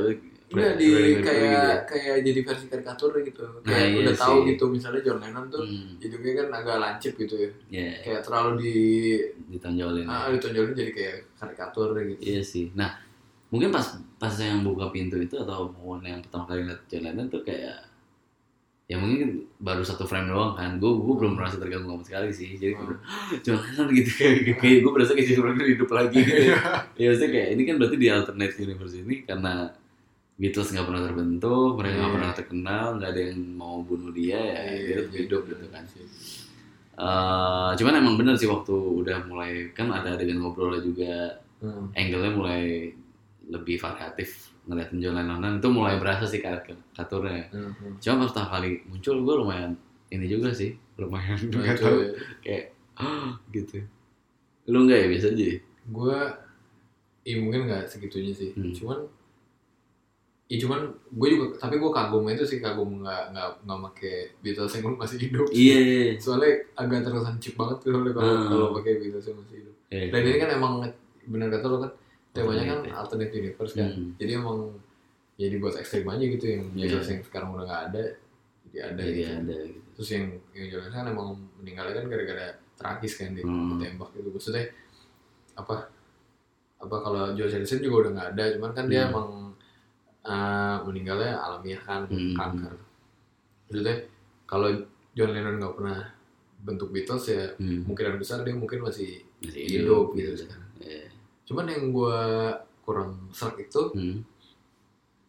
Enggak 0.50 0.82
di 0.82 0.90
kayak 1.22 1.86
kayak 1.86 2.16
jadi 2.26 2.40
versi 2.42 2.66
karikatur 2.66 3.14
gitu. 3.22 3.46
Kayak 3.62 3.70
Nah, 3.70 3.86
iya 3.86 3.98
udah 4.02 4.16
tahu 4.18 4.38
sih. 4.42 4.46
gitu 4.54 4.64
misalnya 4.74 5.02
John 5.06 5.22
Lennon 5.22 5.46
tuh 5.46 5.62
hmm, 5.62 6.02
hidungnya 6.02 6.34
kan 6.42 6.48
agak 6.58 6.78
lancip 6.82 7.14
gitu 7.22 7.36
ya. 7.38 7.50
ya 7.70 7.90
Kayak 8.02 8.22
terlalu 8.26 8.52
di 8.58 8.76
ditonjolin 9.54 10.10
ah 10.10 10.30
ditonjolin 10.34 10.74
jadi 10.74 10.92
kayak 10.94 11.16
karikatur 11.38 11.94
gitu. 12.02 12.22
iya 12.22 12.42
sih 12.42 12.74
nah 12.74 12.98
mungkin 13.50 13.70
pas 13.70 13.98
pas 14.18 14.34
yang 14.42 14.62
buka 14.66 14.90
pintu 14.90 15.18
itu 15.22 15.38
atau 15.38 15.70
momen 15.74 16.06
yang 16.18 16.22
pertama 16.26 16.50
kali 16.50 16.66
ngeliat 16.66 16.82
John 16.90 17.04
Lennon 17.06 17.28
tuh 17.30 17.42
kayak 17.46 17.78
ya 18.90 18.98
mungkin 18.98 19.46
baru 19.56 19.80
satu 19.82 20.04
frame 20.04 20.28
doang 20.28 20.54
kan 20.54 20.76
gue 20.76 20.90
gue 20.90 21.16
belum 21.16 21.38
merasa 21.38 21.56
terganggu 21.56 21.86
sama 21.88 22.04
sekali 22.04 22.30
sih 22.30 22.58
jadi 22.58 22.74
gue 22.74 22.90
Hmm. 22.90 23.38
John 23.46 23.62
Lennon 23.62 23.88
gitu 23.94 24.10
kayak 24.12 24.58
kayak 24.58 24.78
gue 24.82 24.92
berasa 24.92 25.12
kayak 25.14 25.30
Lennon 25.32 25.68
hidup 25.68 25.90
lagi 25.90 26.18
gitu 26.18 26.42
ya 26.98 27.06
maksudnya 27.08 27.30
kayak 27.30 27.48
ini 27.54 27.62
kan 27.64 27.76
berarti 27.78 27.96
di 27.96 28.08
alternate 28.10 28.56
universe 28.58 28.96
ini 28.98 29.16
karena 29.24 29.54
Beatles 30.36 30.72
nggak 30.72 30.88
pernah 30.88 31.04
terbentuk 31.04 31.72
mereka 31.76 31.96
nggak 31.96 32.04
Iya. 32.04 32.16
pernah 32.18 32.32
terkenal 32.34 32.86
nggak 32.98 33.10
ada 33.12 33.22
yang 33.24 33.40
mau 33.54 33.78
bunuh 33.80 34.10
dia 34.10 34.40
ya 34.40 34.60
dia 34.64 34.74
Iya, 34.74 34.96
tetap 34.98 35.14
hidup 35.14 35.42
gitu 35.46 35.66
kan 35.70 35.84
sih. 35.86 36.06
Eh, 36.96 37.72
cuman 37.76 37.94
emang 37.96 38.16
bener 38.16 38.36
sih 38.36 38.44
waktu 38.46 38.72
udah 38.74 39.24
mulai 39.24 39.52
kan 39.72 39.88
ada 39.88 40.14
adegan 40.14 40.40
ngobrolnya 40.40 40.82
juga 40.82 41.14
Hmm. 41.60 41.92
angle-nya 41.92 42.32
mulai 42.32 42.88
lebih 43.46 43.76
variatif 43.78 44.48
ngeliatin 44.70 45.00
John 45.00 45.18
Lennon 45.18 45.58
itu 45.58 45.68
mulai 45.68 45.98
berasa 45.98 46.24
sih 46.24 46.40
karikaturnya 46.40 47.50
Hmm. 47.50 47.74
hmm. 47.74 47.98
cuma 47.98 48.22
pas 48.22 48.30
pertama 48.30 48.50
kali 48.54 48.70
muncul 48.86 49.16
gue 49.20 49.36
lumayan 49.36 49.72
ini 50.08 50.26
juga 50.26 50.50
sih 50.52 50.72
lumayan 50.96 51.38
nggak 51.50 51.76
tahu 51.76 51.98
ya. 52.00 52.12
kayak 52.40 52.66
gitu 53.50 53.82
lu 54.66 54.86
nggak 54.86 55.00
ya 55.00 55.08
biasa 55.10 55.28
aja 55.30 55.46
ya? 55.48 55.58
gue 55.90 56.18
ya 57.24 57.36
mungkin 57.36 57.60
nggak 57.66 57.84
segitunya 57.86 58.30
sih 58.32 58.54
Hmm. 58.54 58.70
cuman 58.70 59.00
ya 60.46 60.58
cuman 60.58 60.82
gue 61.12 61.28
juga 61.30 61.46
tapi 61.60 61.78
gue 61.78 61.92
kagum 61.92 62.26
itu 62.26 62.42
sih 62.44 62.58
kagum 62.58 63.02
nggak 63.02 63.24
nggak 63.30 63.48
nggak 63.64 63.80
pakai 63.86 64.16
Beatles 64.40 64.74
yang 64.76 64.94
masih 64.96 65.18
hidup 65.20 65.46
iya 65.52 65.78
iya 65.78 66.06
soalnya 66.16 66.58
agak 66.74 67.02
terkesan 67.04 67.38
cheap 67.38 67.54
banget 67.56 67.78
soalnya 67.84 68.12
kalau 68.12 68.34
Hmm. 68.36 68.48
kalau 68.48 68.68
pakai 68.76 68.94
Beatles 68.98 69.26
yang 69.26 69.38
masih 69.40 69.56
hidup 69.60 69.76
iya 69.88 70.10
dan 70.10 70.22
ini 70.24 70.38
kan 70.38 70.50
emang 70.52 70.74
benar 71.24 71.48
kata 71.50 71.66
lo 71.66 71.78
kan 71.80 71.92
temanya 72.32 72.64
kan 72.64 72.80
Alternate 72.80 72.86
ya. 72.86 72.94
alternate 72.96 73.34
universe 73.36 73.74
kan 73.74 73.90
Hmm. 73.90 74.10
jadi 74.16 74.32
emang 74.36 74.60
ya 75.36 75.48
dibuat 75.48 75.76
ekstrim 75.76 76.06
aja 76.06 76.22
gitu 76.22 76.46
yang 76.46 76.64
Iya. 76.70 76.84
Beatles 76.92 77.10
yang 77.10 77.22
sekarang 77.24 77.50
udah 77.52 77.66
nggak 77.66 77.84
ada 77.88 78.04
jadi 78.66 78.78
ada 78.86 79.02
jadi 79.02 79.16
gitu 79.16 79.32
ada 79.36 79.56
gitu 79.66 79.80
terus 79.94 80.10
yang 80.12 80.26
yang 80.52 80.68
jelas 80.70 80.88
kan 80.90 81.06
emang 81.06 81.30
meninggalnya 81.58 81.94
kan 81.94 82.06
gara-gara 82.06 82.46
tragis 82.76 83.14
kan 83.16 83.30
dia 83.32 83.44
Hmm. 83.44 83.76
ditembak 83.76 84.10
gitu 84.14 84.30
maksudnya 84.30 84.66
apa 85.54 85.76
apa 86.78 86.96
kalau 86.98 87.34
George 87.34 87.52
Harrison 87.54 87.80
juga 87.80 87.96
udah 88.00 88.12
nggak 88.14 88.30
ada 88.34 88.44
cuman 88.54 88.72
kan 88.72 88.86
dia 88.86 89.02
Hmm. 89.02 89.10
emang 89.10 89.30
uh, 90.22 90.78
meninggalnya 90.84 91.34
alamiah 91.36 91.82
kan 91.82 92.06
Hmm. 92.06 92.32
kanker 92.34 92.76
maksudnya 93.66 93.96
kalau 94.46 94.70
John 95.12 95.32
Lennon 95.32 95.58
nggak 95.58 95.74
pernah 95.74 96.00
bentuk 96.60 96.92
Beatles 96.92 97.26
ya 97.26 97.44
Hmm. 97.56 97.84
kemungkinan 97.84 98.16
besar 98.16 98.44
dia 98.44 98.54
mungkin 98.54 98.80
masih 98.82 99.24
masih 99.40 99.64
hidup 99.66 100.12
gitu 100.12 100.32
gitu 100.32 100.46
sekarang. 100.46 100.68
Iya. 101.50 101.52
cuman 101.52 101.66
yang 101.66 101.86
gua 101.90 102.20
kurang 102.80 103.10
serak 103.32 103.58
itu 103.60 103.82
Hmm. 103.90 104.22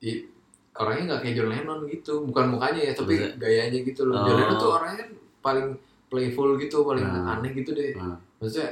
i- 0.00 0.28
orangnya 0.74 1.04
nggak 1.06 1.20
kayak 1.22 1.34
John 1.34 1.48
Lennon 1.50 1.80
gitu 1.86 2.12
bukan 2.22 2.46
mukanya 2.50 2.80
ya 2.82 2.92
tapi 2.92 3.16
Maksudnya? 3.16 3.36
gayanya 3.38 3.78
gitu 3.82 4.02
loh 4.04 4.16
John 4.18 4.28
Oh. 4.30 4.38
Lennon 4.38 4.56
tuh 4.58 4.70
orangnya 4.70 4.96
kan 4.98 5.10
paling 5.40 5.66
playful 6.06 6.56
gitu 6.56 6.76
paling 6.82 7.04
Hmm. 7.04 7.32
aneh 7.32 7.52
gitu 7.54 7.72
deh 7.72 7.92
Hmm. 7.94 8.20
maksudnya 8.36 8.68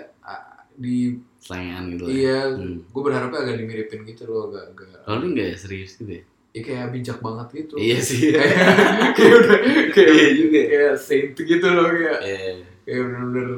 di 0.74 1.10
selengean 1.38 1.84
gitu 1.90 2.04
iya 2.06 2.38
Hmm. 2.50 2.84
gue 2.84 3.02
berharapnya 3.02 3.40
agak 3.40 3.56
dimiripin 3.56 4.04
gitu 4.04 4.22
loh 4.26 4.46
agak 4.46 4.64
agak 4.70 5.00
kalau 5.02 5.24
nggak 5.26 5.46
ya 5.46 5.56
serius 5.56 5.96
gitu 5.96 6.12
ya 6.12 6.24
ya 6.50 6.60
kayak 6.62 6.86
bijak 6.90 7.18
banget 7.18 7.48
gitu 7.56 7.74
iya 7.76 7.98
sih 7.98 8.30
kayak 8.30 8.56
kayak 9.16 9.34
udah 9.38 9.58
kayak 9.90 10.12
Iya 10.12 10.28
juga. 10.34 10.60
kayak 10.66 10.94
saint 10.96 11.32
gitu 11.34 11.66
loh 11.66 11.88
kayak 11.88 12.18
Iya. 12.20 12.52
kayak 12.84 13.00
bener-bener 13.04 13.48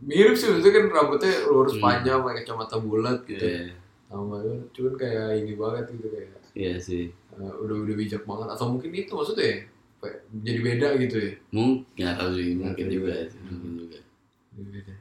mirip 0.00 0.32
sih 0.32 0.48
maksudnya 0.48 0.72
kan 0.72 0.84
rambutnya 0.88 1.32
lurus 1.46 1.74
Hmm. 1.74 1.82
panjang 1.82 2.18
pakai 2.20 2.36
kacamata 2.40 2.76
bulat 2.78 3.18
gitu 3.24 3.42
Iya. 3.42 3.76
sama 4.06 4.36
cuman 4.70 4.94
kayak 4.96 5.26
ini 5.38 5.52
banget 5.54 5.84
gitu 5.92 6.08
kayak 6.08 6.28
Iya 6.52 6.74
sih. 6.76 7.04
uh, 7.32 7.54
udah 7.58 7.76
udah 7.80 7.94
bijak 7.94 8.22
banget 8.24 8.48
atau 8.50 8.66
mungkin 8.68 8.90
itu 8.90 9.12
maksudnya 9.12 9.46
ya, 9.46 9.58
kayak 9.98 10.18
jadi 10.40 10.58
beda 10.60 10.88
gitu 10.98 11.16
ya 11.20 11.32
Mungkin 11.50 11.84
nggak 11.94 12.14
tahu 12.16 12.30
sih, 12.32 12.48
mungkin 12.54 12.86
juga, 12.86 13.12
juga. 13.12 13.14
sih, 13.28 13.40
mungkin 13.44 13.72
juga. 13.78 13.98
Beda 14.52 14.94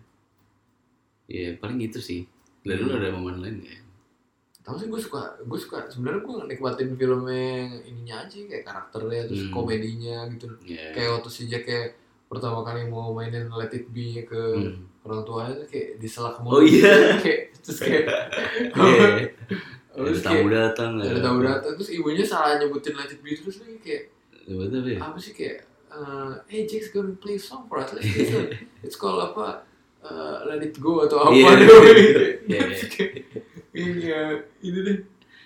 Iya, 1.25 1.49
paling 1.55 1.77
gitu 1.79 1.99
sih. 1.99 2.21
Dari 2.59 2.75
dulu 2.75 2.89
Hmm. 2.89 2.99
ada 2.99 3.09
momen 3.11 3.37
lain 3.39 3.57
ya? 3.61 3.77
tahu 4.59 4.77
sih 4.77 4.85
gue 4.85 5.01
suka 5.01 5.21
gue 5.41 5.57
suka 5.57 5.89
sebenarnya 5.89 6.21
gue 6.21 6.35
nikmatin 6.45 6.93
filmnya 6.93 7.33
yang 7.33 7.71
ininya 7.81 8.15
aja 8.21 8.37
kayak 8.39 8.61
karakternya 8.63 9.25
terus 9.25 9.43
Hmm. 9.43 9.53
komedinya 9.55 10.29
gitu 10.29 10.45
Iya. 10.61 10.93
kayak 10.93 11.09
waktu 11.15 11.29
si 11.31 11.41
Jack 11.45 11.65
kayak 11.65 11.97
pertama 12.29 12.61
kali 12.61 12.85
mau 12.85 13.09
mainin 13.09 13.49
Let 13.49 13.73
It 13.73 13.89
Be 13.89 14.21
ke 14.21 14.37
Hmm. 14.55 14.85
orang 15.01 15.21
tuanya 15.23 15.51
tuh 15.55 15.67
kayak 15.67 15.89
diselak 15.97 16.37
Oh 16.39 16.61
iya. 16.61 16.93
kayak 17.23 17.41
terus 17.57 17.79
kayak 17.79 18.05
Iya. 18.71 19.07
Ada 19.89 20.05
terus 20.05 20.21
tamu 20.21 20.47
datang. 20.47 20.91
ada 20.95 21.19
tamu 21.19 21.41
datang 21.41 21.73
terus 21.73 21.89
ibunya 21.89 22.21
salah 22.21 22.55
nyebutin 22.55 22.93
Let 22.93 23.09
It 23.09 23.19
Be 23.19 23.33
terus 23.33 23.59
lagi 23.59 23.77
kayak 23.79 24.03
Buat 24.47 24.69
apa 24.71 24.87
ya? 24.87 24.99
apa 25.03 25.17
sih 25.17 25.33
kayak 25.33 25.57
uh, 25.89 26.37
hey 26.45 26.63
Jack's 26.63 26.89
gonna 26.89 27.13
play 27.15 27.35
song 27.35 27.65
for 27.65 27.77
us 27.77 27.91
let's 27.91 28.05
listen 28.07 28.49
it's 28.85 28.93
called 28.93 29.19
apa 29.19 29.65
uh, 29.99 30.45
Let 30.45 30.61
It 30.63 30.77
Go 30.77 31.03
atau 31.03 31.19
apa 31.23 31.33
Iya. 31.33 31.51
deh 31.57 31.69
Iya, 32.45 32.61
iya 33.73 34.21
ini 34.59 34.79
deh 34.79 34.97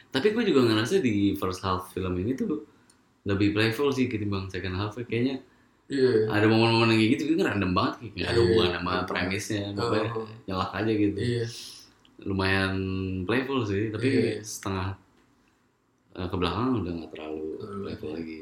Tapi 0.10 0.30
gue 0.30 0.44
juga 0.46 0.62
ngerasa 0.64 1.00
di 1.00 1.34
first 1.34 1.60
half 1.60 1.90
film 1.90 2.14
ini 2.16 2.32
tuh 2.34 2.64
lebih 3.24 3.52
playful 3.52 3.90
sih 3.90 4.06
ketimbang 4.06 4.46
second 4.48 4.76
half 4.76 4.94
kayaknya 5.00 5.42
iya 5.88 6.12
ada 6.28 6.46
momen-momen 6.48 6.92
yang 6.92 7.00
kayak 7.00 7.12
gitu 7.16 7.22
itu 7.28 7.34
kan 7.40 7.46
random 7.54 7.72
banget 7.76 7.94
kayak 8.00 8.12
nggak 8.14 8.28
ada 8.28 8.34
Iya, 8.34 8.44
hubungan 8.46 8.72
sama 8.74 8.92
iya. 8.94 9.02
premisnya 9.08 9.62
pokoknya 9.76 10.10
Oh, 10.10 10.20
oh. 10.24 10.28
nyelak 10.48 10.72
aja 10.74 10.92
gitu 10.94 11.18
iya 11.20 11.46
lumayan 12.24 12.74
playful 13.28 13.60
sih 13.66 13.84
tapi 13.92 14.08
Iya. 14.08 14.34
setengah 14.42 14.88
eh, 16.14 16.28
ke 16.30 16.36
belakang 16.40 16.68
udah 16.80 16.92
nggak 16.94 17.12
terlalu 17.12 17.48
Terlalu 17.60 17.82
playful 17.84 17.84
playful. 17.84 18.12
lagi 18.16 18.40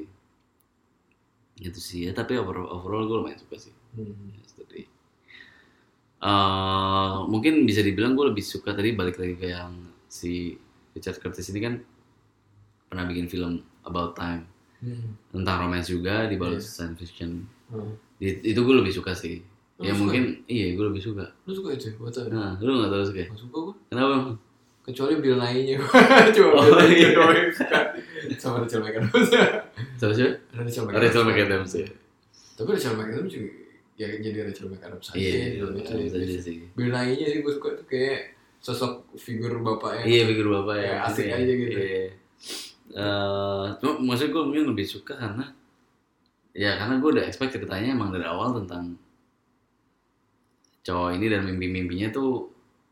itu 1.62 1.78
sih 1.78 2.00
ya 2.06 2.12
tapi 2.12 2.34
overall, 2.36 2.70
overall 2.72 3.06
gue 3.06 3.18
lumayan 3.18 3.38
suka 3.38 3.58
sih 3.60 3.74
Hmm. 3.92 4.32
Yesterday. 4.40 4.88
Eh, 6.22 7.16
mungkin 7.28 7.66
bisa 7.66 7.82
dibilang 7.82 8.14
gue 8.14 8.30
lebih 8.30 8.40
suka 8.40 8.72
tadi 8.72 8.94
balik 8.94 9.18
lagi 9.18 9.36
ke 9.36 9.48
yang 9.50 9.74
si 10.06 10.54
Richard 10.94 11.18
Curtis 11.18 11.50
ini 11.50 11.60
kan 11.60 11.74
pernah 12.86 13.04
bikin 13.04 13.26
film 13.26 13.60
About 13.82 14.14
Time 14.14 14.46
Hmm. 14.82 15.14
tentang 15.32 15.62
romance 15.62 15.88
juga 15.88 16.26
dibalut 16.26 16.58
Iya. 16.58 16.66
science 16.66 16.98
fiction 16.98 17.46
Hmm. 17.68 17.94
Di- 18.18 18.42
itu 18.44 18.58
gue 18.58 18.76
lebih 18.76 18.90
suka 18.90 19.14
sih 19.14 19.38
Lu 19.78 19.82
ya 19.82 19.92
suka? 19.92 20.02
mungkin 20.04 20.24
iya 20.46 20.74
gue 20.74 20.86
lebih 20.86 21.00
suka 21.00 21.26
Lu 21.44 21.52
suka 21.52 21.70
itu? 21.72 21.94
Gua 21.96 22.10
tau. 22.10 22.26
nah 22.28 22.58
lu 22.58 22.72
nggak 22.76 22.90
tahu 22.90 23.04
suka 23.04 23.22
Gak 23.24 23.38
suka 23.40 23.58
gua. 23.62 23.74
kenapa? 23.88 24.16
Kecuali 24.82 25.14
Bill 25.16 25.38
Nye-nya. 25.38 25.78
Cuma 26.34 26.50
Oh, 26.52 26.66
Bill 26.66 26.74
Nye-nya 26.82 26.98
iya. 26.98 27.10
doang 27.14 27.32
yang 27.32 27.54
suka. 27.54 27.80
Sama 28.36 28.58
Rachel 28.60 28.82
McAdams. 28.82 29.30
siapa 29.96 30.12
sih 30.12 30.26
Rachel 30.52 30.84
McAdams. 30.84 31.02
Rachel 31.04 31.24
McAdams 31.24 31.72
ya 31.76 31.88
Tapi 32.58 32.70
Rachel 32.72 32.94
McAdams 32.96 33.32
juga 33.32 33.50
ya 33.96 34.08
jadi 34.18 34.38
Rachel 34.44 34.68
McAdams 34.68 35.06
aja. 35.08 35.16
iya 35.16 35.32
di 35.48 35.58
film 35.58 35.78
itu. 35.78 35.94
itu 36.00 36.16
aja 36.18 36.38
sih 36.42 36.58
Bill 36.74 36.90
Nye-nya 36.90 37.28
sih 37.28 37.40
gue 37.40 37.54
suka 37.54 37.70
tuh 37.72 37.86
kayak 37.86 38.34
sosok 38.58 38.94
figur 39.16 39.54
bapaknya. 39.60 40.04
iya 40.04 40.22
pikir 40.26 40.46
bapak 40.46 40.76
ya 40.76 40.94
asik 41.04 41.26
Iya, 41.28 41.34
aja 41.36 41.54
gitu. 41.56 41.78
iya. 41.78 42.06
Cuma 43.78 43.94
maksud 44.06 44.30
gue 44.30 44.44
mungkin 44.44 44.66
lebih 44.70 44.86
suka 44.86 45.14
karena 45.14 45.46
ya 46.52 46.76
karena 46.76 46.98
gue 46.98 47.10
udah 47.12 47.24
expect 47.24 47.54
ceritanya 47.54 47.92
emang 47.92 48.12
dari 48.12 48.24
awal 48.24 48.52
tentang 48.54 49.00
cowok 50.82 51.10
ini 51.14 51.26
dan 51.28 51.46
mimpi-mimpinya 51.46 52.10
tuh 52.10 52.50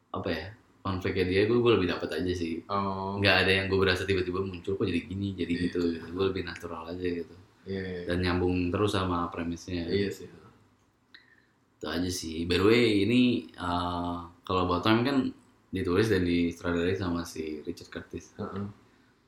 apa 0.09 0.29
ya 0.29 0.45
konfliknya 0.79 1.25
dia 1.25 1.41
gue 1.43 1.57
gue 1.57 1.71
lebih 1.75 1.89
dapat 1.89 2.09
aja 2.15 2.31
sih 2.31 2.61
Oh. 2.65 3.17
nggak 3.19 3.35
ada 3.43 3.51
yang 3.51 3.65
gue 3.67 3.75
berasa 3.77 4.05
tiba-tiba 4.05 4.39
muncul 4.39 4.73
kok 4.73 4.85
jadi 4.85 5.01
gini 5.01 5.33
jadi 5.33 5.51
Iya. 5.51 5.61
gitu 5.67 5.79
gue 6.07 6.25
lebih 6.25 6.43
natural 6.45 6.87
aja 6.87 7.03
gitu 7.03 7.35
Iya, 7.67 7.81
iya. 7.83 8.01
dan 8.07 8.17
nyambung 8.21 8.69
terus 8.69 8.93
sama 8.93 9.27
premisnya 9.27 9.85
Iya 9.85 10.09
sih. 10.09 10.29
itu 11.75 11.85
aja 11.85 12.09
sih 12.09 12.43
by 12.43 12.55
the 12.55 12.65
way 12.65 12.83
ini 13.03 13.21
eh, 13.49 14.17
kalau 14.41 14.61
About 14.63 14.83
Time 14.83 15.01
kan 15.01 15.17
ditulis 15.69 16.07
dan 16.07 16.23
disutradarai 16.23 16.93
sama 16.93 17.21
si 17.23 17.59
Richard 17.61 17.89
Curtis 17.89 18.33
Heeh. 18.35 18.65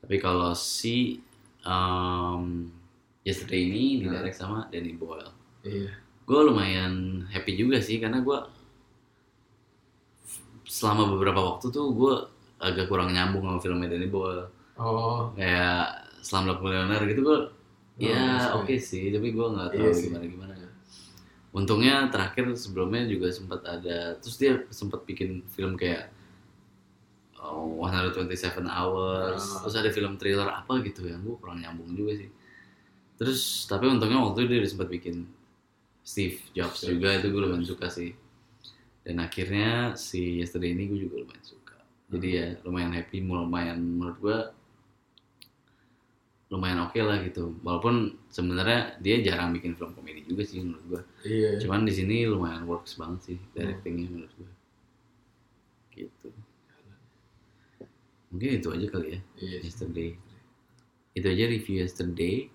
Tapi 0.01 0.17
kalau 0.17 0.51
si 0.51 1.21
um, 1.61 2.67
Yesterday 3.21 3.61
ini 3.63 3.83
Nah. 4.01 4.17
didirect 4.17 4.35
sama 4.35 4.65
Danny 4.67 4.93
Boyle 4.93 5.29
Iya. 5.61 5.93
gue 6.21 6.39
lumayan 6.41 6.93
happy 7.27 7.53
juga 7.55 7.77
sih 7.77 7.97
karena 7.97 8.19
gue 8.19 8.37
selama 10.63 11.05
beberapa 11.07 11.37
waktu 11.37 11.69
tuh 11.69 11.91
gue 11.91 12.13
agak 12.57 12.87
kurang 12.87 13.11
nyambung 13.11 13.43
sama 13.43 13.59
filmnya 13.59 13.87
Danny 13.87 14.07
Boyle 14.07 14.47
Oh. 14.75 15.29
kayak 15.35 16.09
Slumdog 16.19 16.61
Millionaire 16.61 17.05
gitu 17.05 17.21
gue 17.21 17.39
ya 17.99 18.49
Oh, 18.51 18.63
oke 18.63 18.73
sih 18.75 19.09
tapi 19.09 19.29
gue 19.29 19.47
nggak 19.47 19.69
tahu 19.71 19.83
Iya 19.83 19.91
sih. 19.93 20.09
gimana 20.09 20.25
gimana 20.25 20.53
untungnya 21.51 22.07
terakhir 22.07 22.47
sebelumnya 22.55 23.03
juga 23.05 23.27
sempat 23.29 23.61
ada 23.61 24.15
terus 24.17 24.39
dia 24.39 24.63
sempat 24.71 25.03
bikin 25.03 25.43
film 25.45 25.75
kayak 25.75 26.07
oh, 27.41 27.81
127 27.83 28.63
hours. 28.63 29.41
Ah. 29.41 29.59
terus 29.65 29.75
ada 29.75 29.89
film 29.89 30.15
thriller 30.15 30.45
apa 30.45 30.79
gitu 30.85 31.05
yang 31.05 31.25
gue 31.25 31.35
kurang 31.41 31.59
nyambung 31.59 31.91
juga 31.91 32.15
sih. 32.21 32.29
Terus 33.17 33.65
tapi 33.65 33.85
untungnya 33.85 34.21
waktu 34.21 34.45
itu 34.45 34.51
dia 34.57 34.69
sempat 34.69 34.89
bikin 34.89 35.25
Steve 36.01 36.37
Jobs 36.53 36.81
Steve 36.85 36.97
juga. 36.97 37.17
Itu 37.17 37.29
gue 37.29 37.41
lumayan 37.41 37.65
suka 37.65 37.89
sih. 37.89 38.13
Dan 39.01 39.17
akhirnya 39.17 39.97
si 39.97 40.39
Yesterday 40.41 40.73
ini 40.73 40.85
gue 40.87 41.09
juga 41.09 41.21
lumayan 41.25 41.45
suka. 41.45 41.77
Jadi 42.13 42.27
ya 42.29 42.45
lumayan 42.65 42.93
happy 42.93 43.21
lumayan 43.21 43.77
menurut 43.81 44.17
gue 44.21 44.37
lumayan 46.51 46.83
oke 46.83 46.99
lah 46.99 47.23
gitu. 47.23 47.55
Walaupun 47.63 48.19
sebenarnya 48.27 48.99
dia 48.99 49.23
jarang 49.23 49.55
bikin 49.55 49.71
film 49.73 49.95
komedi 49.95 50.27
juga 50.27 50.43
sih 50.43 50.59
menurut 50.59 50.83
gue 50.87 51.01
Iya. 51.21 51.61
cuman 51.61 51.85
di 51.85 51.93
sini 51.93 52.25
lumayan 52.25 52.65
works 52.65 52.97
banget 52.97 53.19
sih 53.23 53.37
directingnya 53.53 54.07
menurut 54.09 54.33
gue 54.35 54.51
gitu 55.93 56.27
mungkin 58.31 58.49
itu 58.63 58.67
aja 58.71 58.87
kali 58.89 59.07
ya 59.15 59.19
Iya. 59.37 59.57
sih. 59.61 59.67
yesterday 59.69 60.09
itu 61.13 61.27
aja 61.27 61.43
review 61.51 61.75
yesterday 61.83 62.47